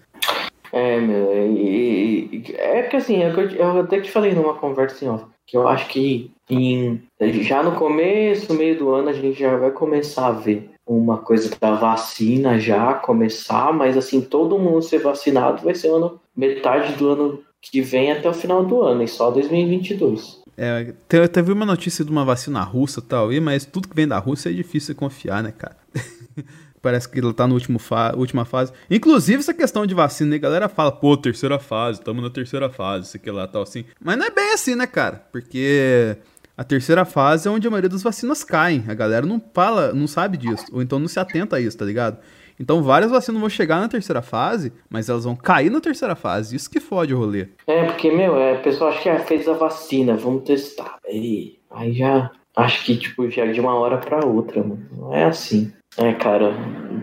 [0.73, 1.33] É, meu.
[1.57, 5.57] E, e, é que assim, é eu, eu até te falei numa conversa assim, que
[5.57, 7.03] eu acho que em,
[7.43, 11.51] já no começo, meio do ano, a gente já vai começar a ver uma coisa
[11.61, 17.09] da vacina já começar, mas assim, todo mundo ser vacinado vai ser ano, metade do
[17.09, 20.41] ano que vem até o final do ano, e só 2022.
[20.57, 23.95] É, te- teve uma notícia de uma vacina russa e tal, aí, mas tudo que
[23.97, 25.77] vem da Rússia é difícil de confiar, né, cara?
[26.83, 28.73] Parece que ele tá na último fa última fase.
[28.91, 32.71] Inclusive, essa questão de vacina, né, a galera fala, pô, terceira fase, estamos na terceira
[32.71, 33.85] fase, isso aqui lá, tal, assim.
[34.03, 35.23] Mas não é bem assim, né, cara?
[35.31, 36.17] Porque
[36.57, 38.83] a terceira fase é onde a maioria das vacinas caem.
[38.89, 41.85] A galera não fala, não sabe disso, ou então não se atenta a isso, tá
[41.85, 42.17] ligado?
[42.61, 46.55] Então várias vacinas vão chegar na terceira fase, mas elas vão cair na terceira fase.
[46.55, 47.49] Isso que fode o rolê.
[47.67, 50.99] É, porque, meu, é, o pessoal acha que ah, fez a vacina, vamos testar.
[51.09, 54.87] Aí, aí já, acho que, tipo, já de uma hora pra outra, mano.
[54.95, 55.73] Não é assim.
[55.97, 56.53] É, cara,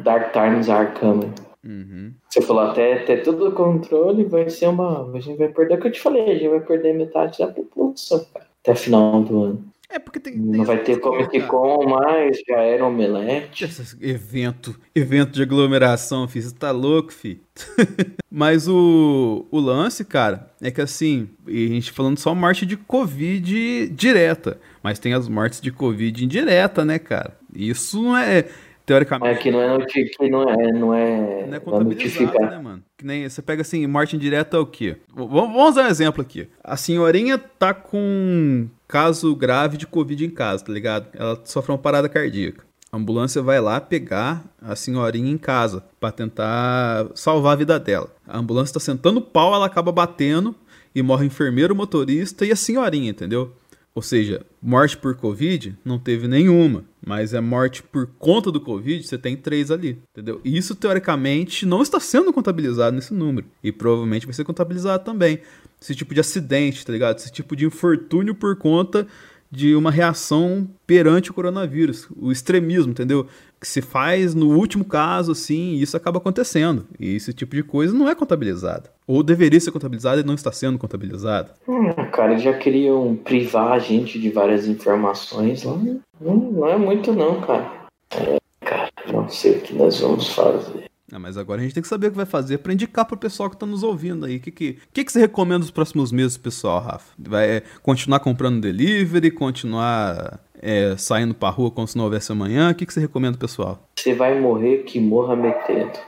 [0.04, 1.34] Dark Times are coming.
[1.66, 2.14] Uhum.
[2.30, 5.12] Você falou até ter tudo o controle, vai ser uma.
[5.12, 7.48] A gente vai perder o que eu te falei, a gente vai perder metade da
[7.48, 8.46] população, cara.
[8.62, 9.66] Até final do ano.
[9.90, 10.34] É porque tem.
[10.34, 11.42] tem Não vai ter Comic.
[11.44, 13.64] Con mais, já era omelete.
[13.64, 17.42] Esse evento, evento de aglomeração, fi, você tá louco, fi.
[18.30, 22.76] Mas o, o lance, cara, é que assim, e a gente falando só morte de
[22.76, 27.38] Covid direta, mas tem as mortes de Covid indireta, né, cara?
[27.56, 28.46] Isso não é,
[28.88, 32.24] É teoricamente, que não é, que não é, não é, não é não é contabilizado,
[32.24, 32.52] notificar.
[32.52, 32.84] né, mano?
[32.98, 34.96] Que nem, você pega assim, morte indireta é o quê?
[35.14, 36.48] Vamos dar um exemplo aqui.
[36.64, 41.08] A senhorinha tá com um caso grave de Covid em casa, tá ligado?
[41.14, 42.66] Ela sofreu uma parada cardíaca.
[42.90, 48.10] A ambulância vai lá pegar a senhorinha em casa pra tentar salvar a vida dela.
[48.26, 50.56] A ambulância tá sentando pau, ela acaba batendo
[50.96, 53.52] e morre o enfermeiro, o motorista e a senhorinha, entendeu?
[53.98, 59.02] Ou seja, morte por Covid não teve nenhuma, mas é morte por conta do Covid,
[59.02, 60.40] você tem três ali, entendeu?
[60.46, 63.48] Isso, teoricamente, não está sendo contabilizado nesse número.
[63.64, 65.40] E provavelmente vai ser contabilizado também.
[65.82, 67.18] Esse tipo de acidente, tá ligado?
[67.18, 69.08] Esse tipo de infortúnio por conta
[69.50, 72.08] de uma reação perante o coronavírus.
[72.16, 73.28] O extremismo, entendeu?
[73.60, 76.86] Que se faz no último caso, assim, e isso acaba acontecendo.
[77.00, 78.90] E esse tipo de coisa não é contabilizado.
[79.08, 81.52] Ou deveria ser contabilizado e não está sendo contabilizado.
[81.68, 85.76] Hum, cara, eles já queriam privar a gente de várias informações lá.
[86.22, 87.88] Não, não é muito não, cara.
[88.12, 90.88] É, cara, não sei o que nós vamos fazer.
[91.12, 93.16] Ah, mas agora a gente tem que saber o que vai fazer pra indicar pro
[93.16, 94.38] pessoal que tá nos ouvindo aí.
[94.38, 97.14] O que, que, que, que você recomenda nos próximos meses, pessoal, Rafa?
[97.18, 102.72] Vai continuar comprando delivery, continuar é, saindo pra rua como se não houvesse amanhã?
[102.72, 103.88] O que, que você recomenda, pessoal?
[103.98, 106.00] Você vai morrer que morra metendo.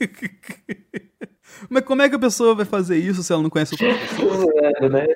[1.68, 3.74] Mas como é que a pessoa vai fazer isso se ela não conhece?
[4.16, 5.06] Zoando, né?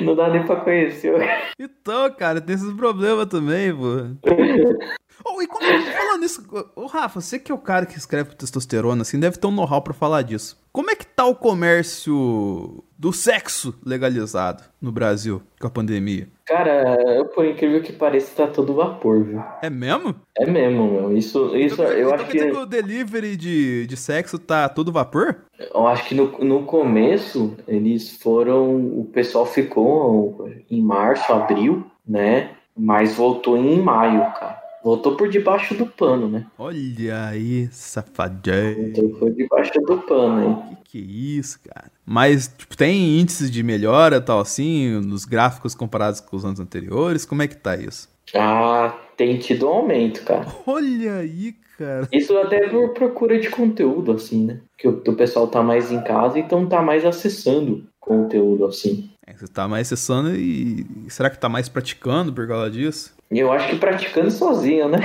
[0.00, 1.14] Não dá nem pra conhecer.
[1.58, 4.06] Então, cara, tem esses problemas também, pô.
[5.24, 6.42] Oh, e como, falando nisso,
[6.74, 9.80] ô Rafa, você que é o cara que escreve testosterona, assim, deve ter um know-how
[9.80, 10.60] pra falar disso.
[10.72, 16.28] Como é que tá o comércio do sexo legalizado no Brasil com a pandemia?
[16.44, 19.42] Cara, por incrível que pareça, tá todo vapor, viu?
[19.60, 20.14] É mesmo?
[20.38, 21.16] É mesmo, meu.
[21.16, 22.38] Isso, isso então, eu então acho que.
[22.38, 25.36] que o delivery de, de sexo tá todo vapor?
[25.58, 28.76] Eu acho que no, no começo eles foram.
[28.76, 32.50] O pessoal ficou em março, abril, né?
[32.76, 34.61] Mas voltou em maio, cara.
[34.82, 36.46] Voltou por debaixo do pano, né?
[36.58, 38.92] Olha aí, safadinho.
[38.94, 40.76] Voltou por debaixo do pano, hein?
[40.84, 41.90] Que que é isso, cara?
[42.04, 47.24] Mas, tipo, tem índices de melhora, tal assim, nos gráficos comparados com os anos anteriores?
[47.24, 48.10] Como é que tá isso?
[48.34, 50.46] Ah, tem tido um aumento, cara.
[50.66, 52.06] Olha aí, cara.
[52.12, 54.60] Isso até por procura de conteúdo, assim, né?
[54.76, 59.10] Que o, o pessoal tá mais em casa, então tá mais acessando conteúdo, assim.
[59.26, 63.14] É, você tá mais acessando e será que tá mais praticando por causa disso?
[63.32, 64.98] E eu acho que praticando sozinho, né?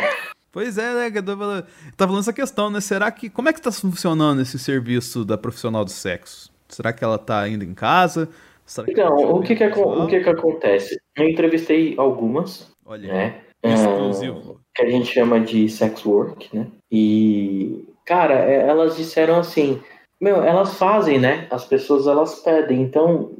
[0.52, 1.08] Pois é, né?
[1.16, 1.64] eu
[1.96, 2.82] Tá falando essa questão, né?
[2.82, 3.30] Será que.
[3.30, 6.52] Como é que tá funcionando esse serviço da profissional do sexo?
[6.68, 8.28] Será que ela tá indo em casa?
[8.66, 11.00] Será que Então, tá o que que, o que que acontece?
[11.16, 13.42] Eu entrevistei algumas, Olha, né?
[13.64, 14.60] exclusivo.
[14.76, 16.68] que a gente chama de sex work, né?
[16.92, 19.82] E, cara, é- elas disseram assim,
[20.20, 21.48] meu, elas fazem, né?
[21.50, 23.32] As pessoas elas pedem, então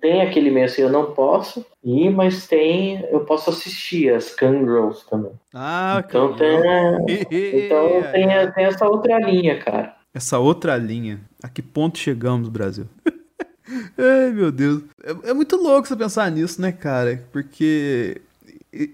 [0.00, 5.04] tem aquele meio assim, eu não posso ir, mas tem, eu posso assistir as Girls
[5.08, 5.32] também.
[5.54, 6.58] Ah, Então tem,
[7.30, 9.94] então tem, tem essa outra linha, cara.
[10.14, 11.20] Essa outra linha.
[11.42, 12.86] A que ponto chegamos, Brasil?
[13.98, 14.82] Ai, meu Deus.
[15.04, 17.22] É, é muito louco você pensar nisso, né, cara?
[17.30, 18.22] Porque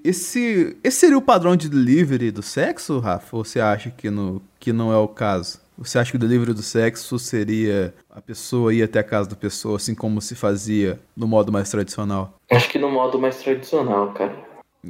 [0.05, 3.37] esse, esse seria o padrão de delivery do sexo, Rafa?
[3.37, 5.61] Ou você acha que, no, que não é o caso?
[5.79, 9.37] Você acha que o delivery do sexo seria a pessoa ir até a casa da
[9.37, 12.35] pessoa, assim como se fazia no modo mais tradicional?
[12.51, 14.37] Acho que no modo mais tradicional, cara.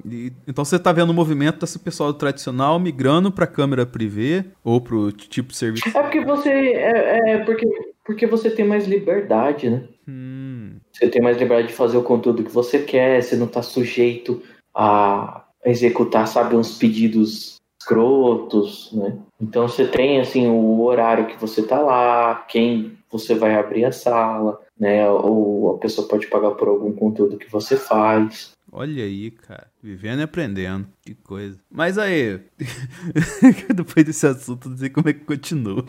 [0.09, 4.80] E- então você tá vendo o movimento desse pessoal tradicional migrando pra câmera privê ou
[4.80, 5.87] pro tipo de serviço?
[5.97, 6.49] É porque você.
[6.49, 7.66] É, é porque,
[8.05, 9.85] porque você tem mais liberdade, né?
[10.09, 13.62] Hum, Você tem mais liberdade de fazer o conteúdo que você quer, você não tá
[13.62, 14.43] sujeito
[14.74, 19.16] a, executar, sabe, uns pedidos escrotos, né?
[19.43, 23.90] Então você tem assim o horário que você tá lá, quem você vai abrir a
[23.90, 25.11] sala, né?
[25.11, 28.53] Ou a pessoa pode pagar por algum conteúdo que você faz.
[28.70, 29.66] Olha aí, cara.
[29.82, 30.86] Vivendo e aprendendo.
[31.03, 31.59] Que coisa.
[31.68, 32.40] Mas aí,
[33.74, 35.84] depois desse assunto, não sei como é que continua.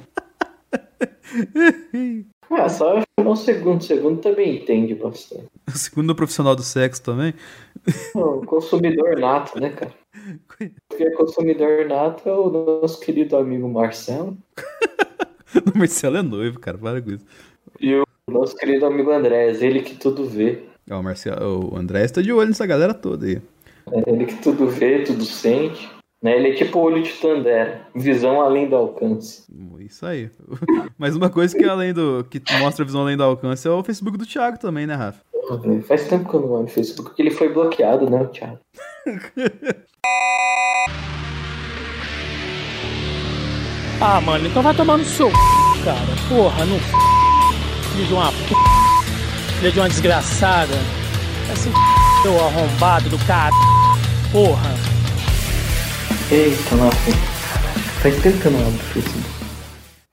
[2.50, 3.82] Ah, só chamar o segundo.
[3.82, 5.46] O segundo também entende bastante.
[5.68, 7.36] O segundo profissional do sexo também.
[8.16, 9.94] O consumidor nato, né, cara?
[10.88, 14.38] Porque consumidor nato é o nosso querido amigo Marcelo.
[15.74, 16.78] o Marcelo é noivo, cara.
[16.78, 17.26] Para com isso.
[17.80, 20.64] E o nosso querido amigo Andrés, ele que tudo vê.
[20.90, 23.42] Ó, o, Marcelo, o André está de olho nessa galera toda aí.
[23.92, 25.90] É ele que tudo vê, tudo sente.
[26.22, 26.38] Né?
[26.38, 29.44] Ele é tipo o olho de Tandera, visão além do alcance.
[29.80, 30.30] Isso aí.
[30.98, 33.84] Mas uma coisa que além do que mostra a visão além do alcance é o
[33.84, 35.22] Facebook do Thiago também, né, Rafa?
[35.86, 38.60] Faz tempo que eu não olho no Facebook, porque ele foi bloqueado, né, o Thiago?
[44.00, 45.30] ah, mano, então vai tomar no seu
[45.84, 46.00] cara.
[46.30, 46.80] Porra, não
[47.94, 48.38] filho de uma p...
[49.60, 50.74] filho de uma desgraçada.
[51.52, 51.72] Assim,
[52.22, 53.54] seu arrombado do cara.
[54.32, 54.70] Porra.
[56.32, 57.12] Eita, nossa.
[58.02, 59.28] Faz tempo que eu não abro o Facebook.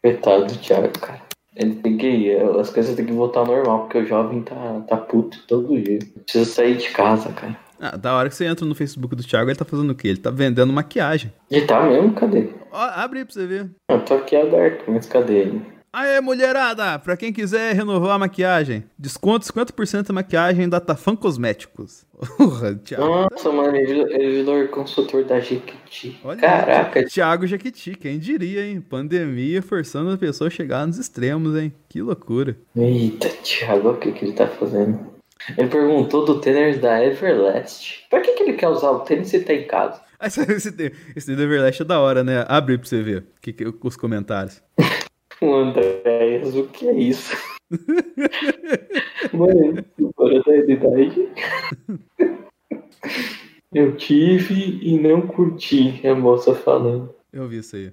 [0.03, 1.23] Coitado do Thiago, cara.
[1.57, 2.37] Ele tem que.
[2.61, 6.01] As coisas tem que voltar ao normal, porque o jovem tá, tá puto todo dia.
[6.25, 7.57] Precisa sair de casa, cara.
[7.81, 10.09] Ah, da hora que você entra no Facebook do Thiago, ele tá fazendo o quê?
[10.09, 11.33] Ele tá vendendo maquiagem.
[11.51, 12.13] Ele tá mesmo?
[12.13, 12.51] Cadê?
[12.71, 13.71] Ó, abre aí pra você ver.
[13.91, 15.63] Eu tô aqui aberto, mas cadê ele?
[15.93, 17.01] Aê, mulherada!
[17.01, 22.07] Pra quem quiser renovar a maquiagem, desconto 50% da maquiagem da Tafan Cosméticos.
[22.37, 23.05] Porra, Thiago.
[23.05, 24.05] Nossa, mano, ele,
[24.45, 26.21] virou consultor da Jequiti.
[26.23, 27.05] Olha Caraca.
[27.07, 28.81] Thiago Jequiti, quem diria, hein?
[28.81, 31.73] Pandemia forçando a pessoa a chegar nos extremos, hein?
[31.89, 32.57] Que loucura.
[32.77, 35.10] Eita, Thiago, o que, que ele tá fazendo?
[35.57, 38.07] Ele perguntou do tênis da Everlast.
[38.09, 40.01] Pra que, que ele quer usar o tênis se tá em casa?
[40.23, 42.45] Esse, esse, esse da Everlast é da hora, né?
[42.47, 44.63] Abre pra você ver que, que, os comentários.
[45.41, 47.35] o Andréas, o que é isso?
[49.33, 49.83] Mano,
[50.15, 51.27] fora da realidade.
[53.73, 57.15] Eu tive e não curti a moça falando.
[57.33, 57.93] Eu vi isso aí.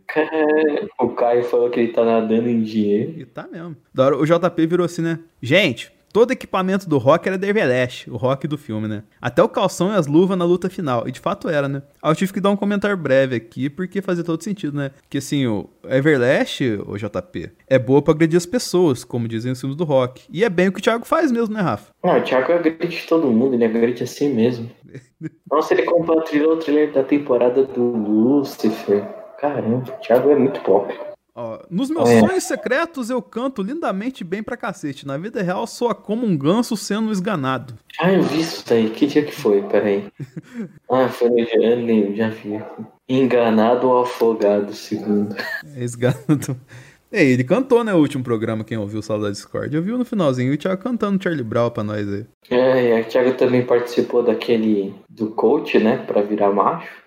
[1.00, 3.14] O Caio falou que ele tá nadando em dinheiro.
[3.18, 3.78] E tá mesmo.
[3.94, 5.20] Da hora, o JP virou assim, né?
[5.42, 9.04] Gente, Todo equipamento do Rock era da Everlast, o Rock do filme, né?
[9.22, 11.08] Até o calção e as luvas na luta final.
[11.08, 11.82] E de fato era, né?
[12.02, 14.92] Aí eu tive que dar um comentário breve aqui, porque fazia todo sentido, né?
[15.10, 19.60] Que assim, o Everlast, o JP, é boa pra agredir as pessoas, como dizem os
[19.60, 20.24] filmes do Rock.
[20.32, 21.92] E é bem o que o Thiago faz mesmo, né, Rafa?
[22.04, 24.70] Não, o Thiago agride todo mundo, ele agride a si mesmo.
[25.52, 29.04] Nossa, ele compartilhou o trailer da temporada do Lucifer.
[29.40, 30.94] Caramba, o Thiago é muito pop.
[31.40, 32.20] Ó, nos meus é.
[32.20, 35.06] sonhos secretos eu canto lindamente bem pra cacete.
[35.06, 37.76] Na vida real soa como um ganso sendo esganado.
[38.00, 38.90] Ah, eu vi isso daí.
[38.90, 39.62] Que dia que foi?
[39.62, 40.08] Peraí.
[40.90, 42.60] ah, foi no dia, já vi.
[43.08, 45.36] Enganado ou afogado, segundo.
[45.76, 46.60] É, esganado.
[47.10, 49.74] É, ele cantou, né, o último programa, quem ouviu o Sala da Discord.
[49.74, 52.26] Eu vi no finalzinho o Thiago cantando Charlie Brown pra nós aí.
[52.50, 57.07] É, e o Thiago também participou daquele do coach, né, pra virar macho.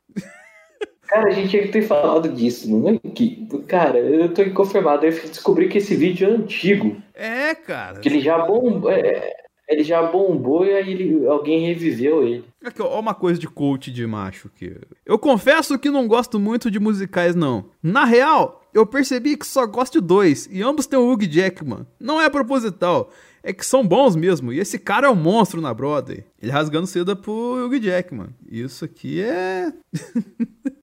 [1.10, 2.98] Cara, a gente que ter falado disso, não é?
[2.98, 5.04] Que, cara, eu tô inconformado.
[5.04, 6.96] Eu descobri que esse vídeo é antigo.
[7.12, 7.98] É, cara.
[7.98, 8.88] Que ele já bombou.
[8.92, 9.32] É,
[9.68, 12.44] ele já bombou e aí ele, alguém reviveu ele.
[12.64, 16.70] Aqui, ó, uma coisa de coach de macho que eu confesso que não gosto muito
[16.70, 17.64] de musicais não.
[17.82, 21.86] Na real, eu percebi que só gosto de dois e ambos têm o Hugh Jackman.
[21.98, 23.10] Não é proposital
[23.42, 24.52] é que são bons mesmo.
[24.52, 26.24] E esse cara é um monstro na Broadway.
[26.40, 28.28] Ele rasgando seda pro Hugh Jackman.
[28.48, 29.72] Isso aqui é.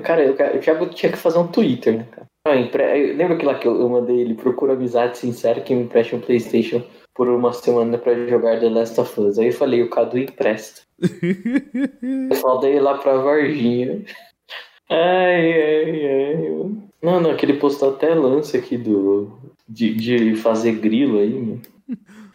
[0.00, 2.26] cara, o Thiago tinha que fazer um Twitter, né, cara?
[2.46, 4.34] Lembra aquilo lá que eu mandei ele?
[4.34, 6.82] Procura amizade sincera que me empreste um PlayStation
[7.14, 9.38] por uma semana pra jogar The Last of Us.
[9.38, 10.82] Aí eu falei, o Cadu empresta.
[11.00, 14.04] eu falei lá pra Varginha.
[14.90, 16.54] Ai, ai, ai.
[17.02, 19.38] Não, não, que ele postou até lance aqui do.
[19.66, 21.62] De, de fazer grilo aí, mano.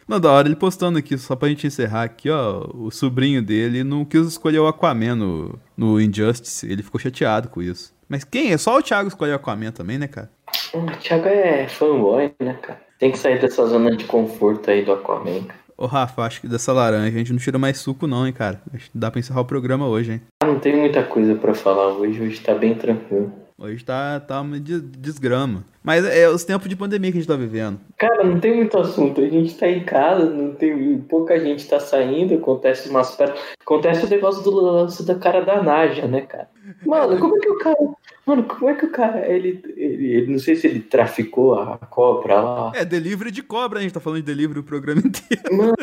[0.09, 3.83] Não, da hora ele postando aqui, só pra gente encerrar aqui, ó, o sobrinho dele
[3.83, 7.93] não quis escolher o Aquaman no, no Injustice, ele ficou chateado com isso.
[8.09, 8.57] Mas quem é?
[8.57, 10.31] Só o Thiago escolheu o Aquaman também, né, cara?
[10.73, 12.81] O Thiago é fanboy, né, cara?
[12.97, 15.59] Tem que sair dessa zona de conforto aí do Aquaman, cara.
[15.77, 18.59] Ô, Rafa, acho que dessa laranja a gente não tira mais suco não, hein, cara.
[18.73, 20.21] Acho que dá pra encerrar o programa hoje, hein.
[20.41, 23.31] Ah, não tem muita coisa para falar hoje, hoje tá bem tranquilo.
[23.59, 25.65] Hoje tá, tá uma desgrama.
[25.83, 27.79] Mas é os tempos de pandemia que a gente tá vivendo.
[27.97, 29.19] Cara, não tem muito assunto.
[29.19, 30.97] A gente tá em casa, não tem.
[30.99, 33.17] Pouca gente tá saindo, acontece umas.
[33.59, 36.47] Acontece o negócio do lance da cara da Naja, né, cara?
[36.85, 37.77] Mano, como é que o cara.
[38.25, 39.27] Mano, como é que o cara.
[39.27, 42.71] Ele, ele, ele não sei se ele traficou a cobra lá.
[42.75, 45.43] É, delivery de cobra, a gente tá falando de delivery o programa inteiro.
[45.57, 45.73] Mano,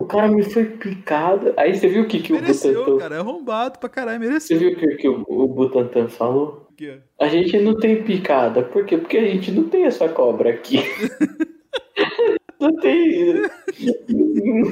[0.00, 1.52] O cara me foi picado.
[1.56, 2.98] Aí você viu o que, que o Mereceu, Butantan.
[2.98, 3.14] cara.
[3.16, 4.58] É arrombado pra caralho, Você mereceu.
[4.58, 6.63] viu o que, que o, o Butantan falou?
[6.76, 6.98] Quê?
[7.20, 8.62] A gente não tem picada.
[8.62, 8.96] Por quê?
[8.98, 10.78] Porque a gente não tem essa cobra aqui.
[12.60, 13.42] não tem.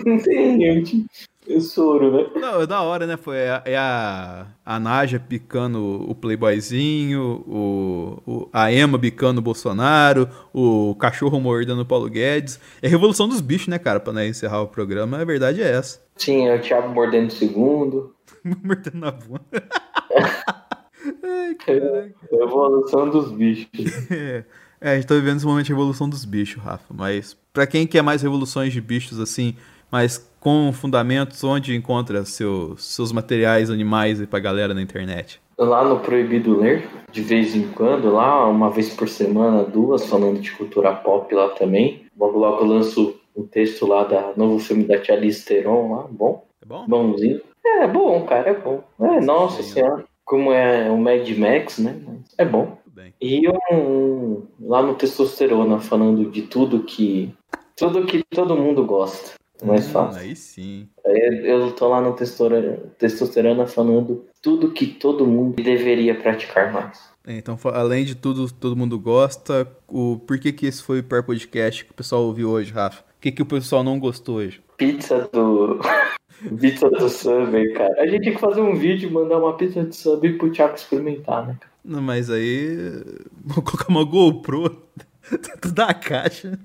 [0.04, 1.06] Não tem gente.
[1.60, 2.40] Soro, né?
[2.40, 3.16] Não, é da hora, né?
[3.16, 9.42] Foi a, é a, a Naja picando o Playboyzinho, o, o- a Emma picando o
[9.42, 12.60] Bolsonaro, o cachorro mordendo o Paulo Guedes.
[12.80, 13.98] É a revolução dos bichos, né, cara?
[13.98, 16.00] Pra né, encerrar o programa, a verdade é essa.
[16.16, 18.14] Tinha o Thiago mordendo o segundo.
[18.64, 19.42] mordendo na bunda.
[21.32, 22.14] Ai, caraca.
[22.32, 23.68] Evolução dos bichos.
[24.10, 24.44] É,
[24.80, 26.92] é, a gente tá vivendo esse momento de revolução dos bichos, Rafa.
[26.92, 29.54] Mas pra quem quer mais revoluções de bichos assim,
[29.90, 35.40] mas com fundamentos, onde encontra seus, seus materiais animais aí pra galera na internet?
[35.56, 40.40] Lá no Proibido Ler, de vez em quando, lá, uma vez por semana, duas, falando
[40.40, 42.06] de cultura pop lá também.
[42.18, 46.06] Logo, logo eu lanço um texto lá da novo filme da Tia Liz Theron lá,
[46.10, 46.86] bom, É bom?
[46.88, 47.40] bonzinho.
[47.64, 48.82] É, é bom, cara, é bom.
[49.00, 49.74] É, nossa Sim.
[49.74, 51.96] senhora, como é o Mad Max, né?
[52.38, 52.78] É bom.
[53.20, 53.42] E
[53.72, 57.32] um, lá no Testosterona, falando de tudo que.
[57.76, 59.32] Tudo que todo mundo gosta.
[59.60, 60.20] É mais Hum, fácil.
[60.20, 60.88] Aí sim.
[61.04, 62.14] Eu tô lá no
[62.98, 67.00] Testosterona, falando tudo que todo mundo deveria praticar mais.
[67.26, 71.04] É, Então, além de tudo, todo mundo gosta, o, por que, que esse foi o
[71.04, 73.02] pior podcast que o pessoal ouviu hoje, Rafa?
[73.02, 74.60] O que, que o pessoal não gostou hoje?
[74.76, 75.78] Pizza do.
[76.60, 78.02] pizza do Subway, cara.
[78.02, 80.74] A gente tem que fazer um vídeo e mandar uma pizza de Subway pro Thiago
[80.74, 81.56] experimentar, né?
[81.60, 81.72] cara?
[81.84, 82.76] Não, mas aí.
[83.44, 84.82] Vou colocar uma GoPro
[85.30, 86.58] dentro da caixa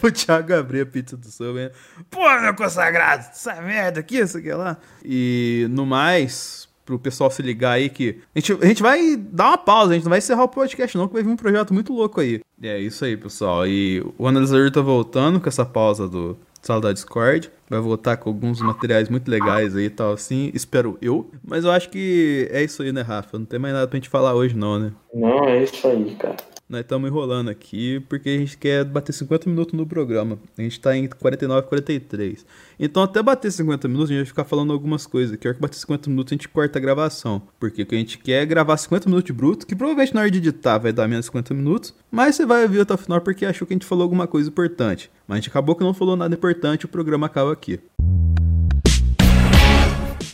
[0.00, 1.70] pro Thiago abrir a pizza do Subway.
[2.10, 4.76] Pô, meu consagrado, essa merda aqui, isso aqui lá.
[5.04, 8.20] E no mais, pro pessoal se ligar aí que.
[8.34, 10.96] A gente, a gente vai dar uma pausa, a gente não vai encerrar o podcast,
[10.96, 12.40] não, que vai vir um projeto muito louco aí.
[12.60, 13.66] E é isso aí, pessoal.
[13.66, 16.36] E o analisador tá voltando com essa pausa do
[16.66, 17.50] sala da Discord.
[17.68, 20.50] Vai voltar com alguns materiais muito legais aí e tal, assim.
[20.54, 21.30] Espero eu.
[21.46, 23.38] Mas eu acho que é isso aí, né, Rafa?
[23.38, 24.92] Não tem mais nada pra gente falar hoje, não, né?
[25.12, 26.36] Não, é isso aí, cara.
[26.66, 30.38] Nós estamos enrolando aqui porque a gente quer bater 50 minutos no programa.
[30.56, 32.46] A gente tá em 49, 43.
[32.80, 35.36] Então, até bater 50 minutos, a gente vai ficar falando algumas coisas.
[35.36, 37.42] Que hora que bater 50 minutos, a gente corta a gravação.
[37.60, 40.22] Porque o que a gente quer é gravar 50 minutos de bruto, que provavelmente na
[40.22, 41.94] hora de editar vai dar menos de 50 minutos.
[42.10, 44.48] Mas você vai ouvir até o final porque achou que a gente falou alguma coisa
[44.48, 45.10] importante.
[45.28, 47.78] Mas a gente acabou que não falou nada importante, o programa acaba aqui.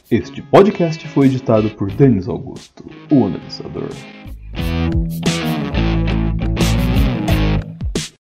[0.08, 3.90] Este podcast foi editado por Denis Augusto, o analisador.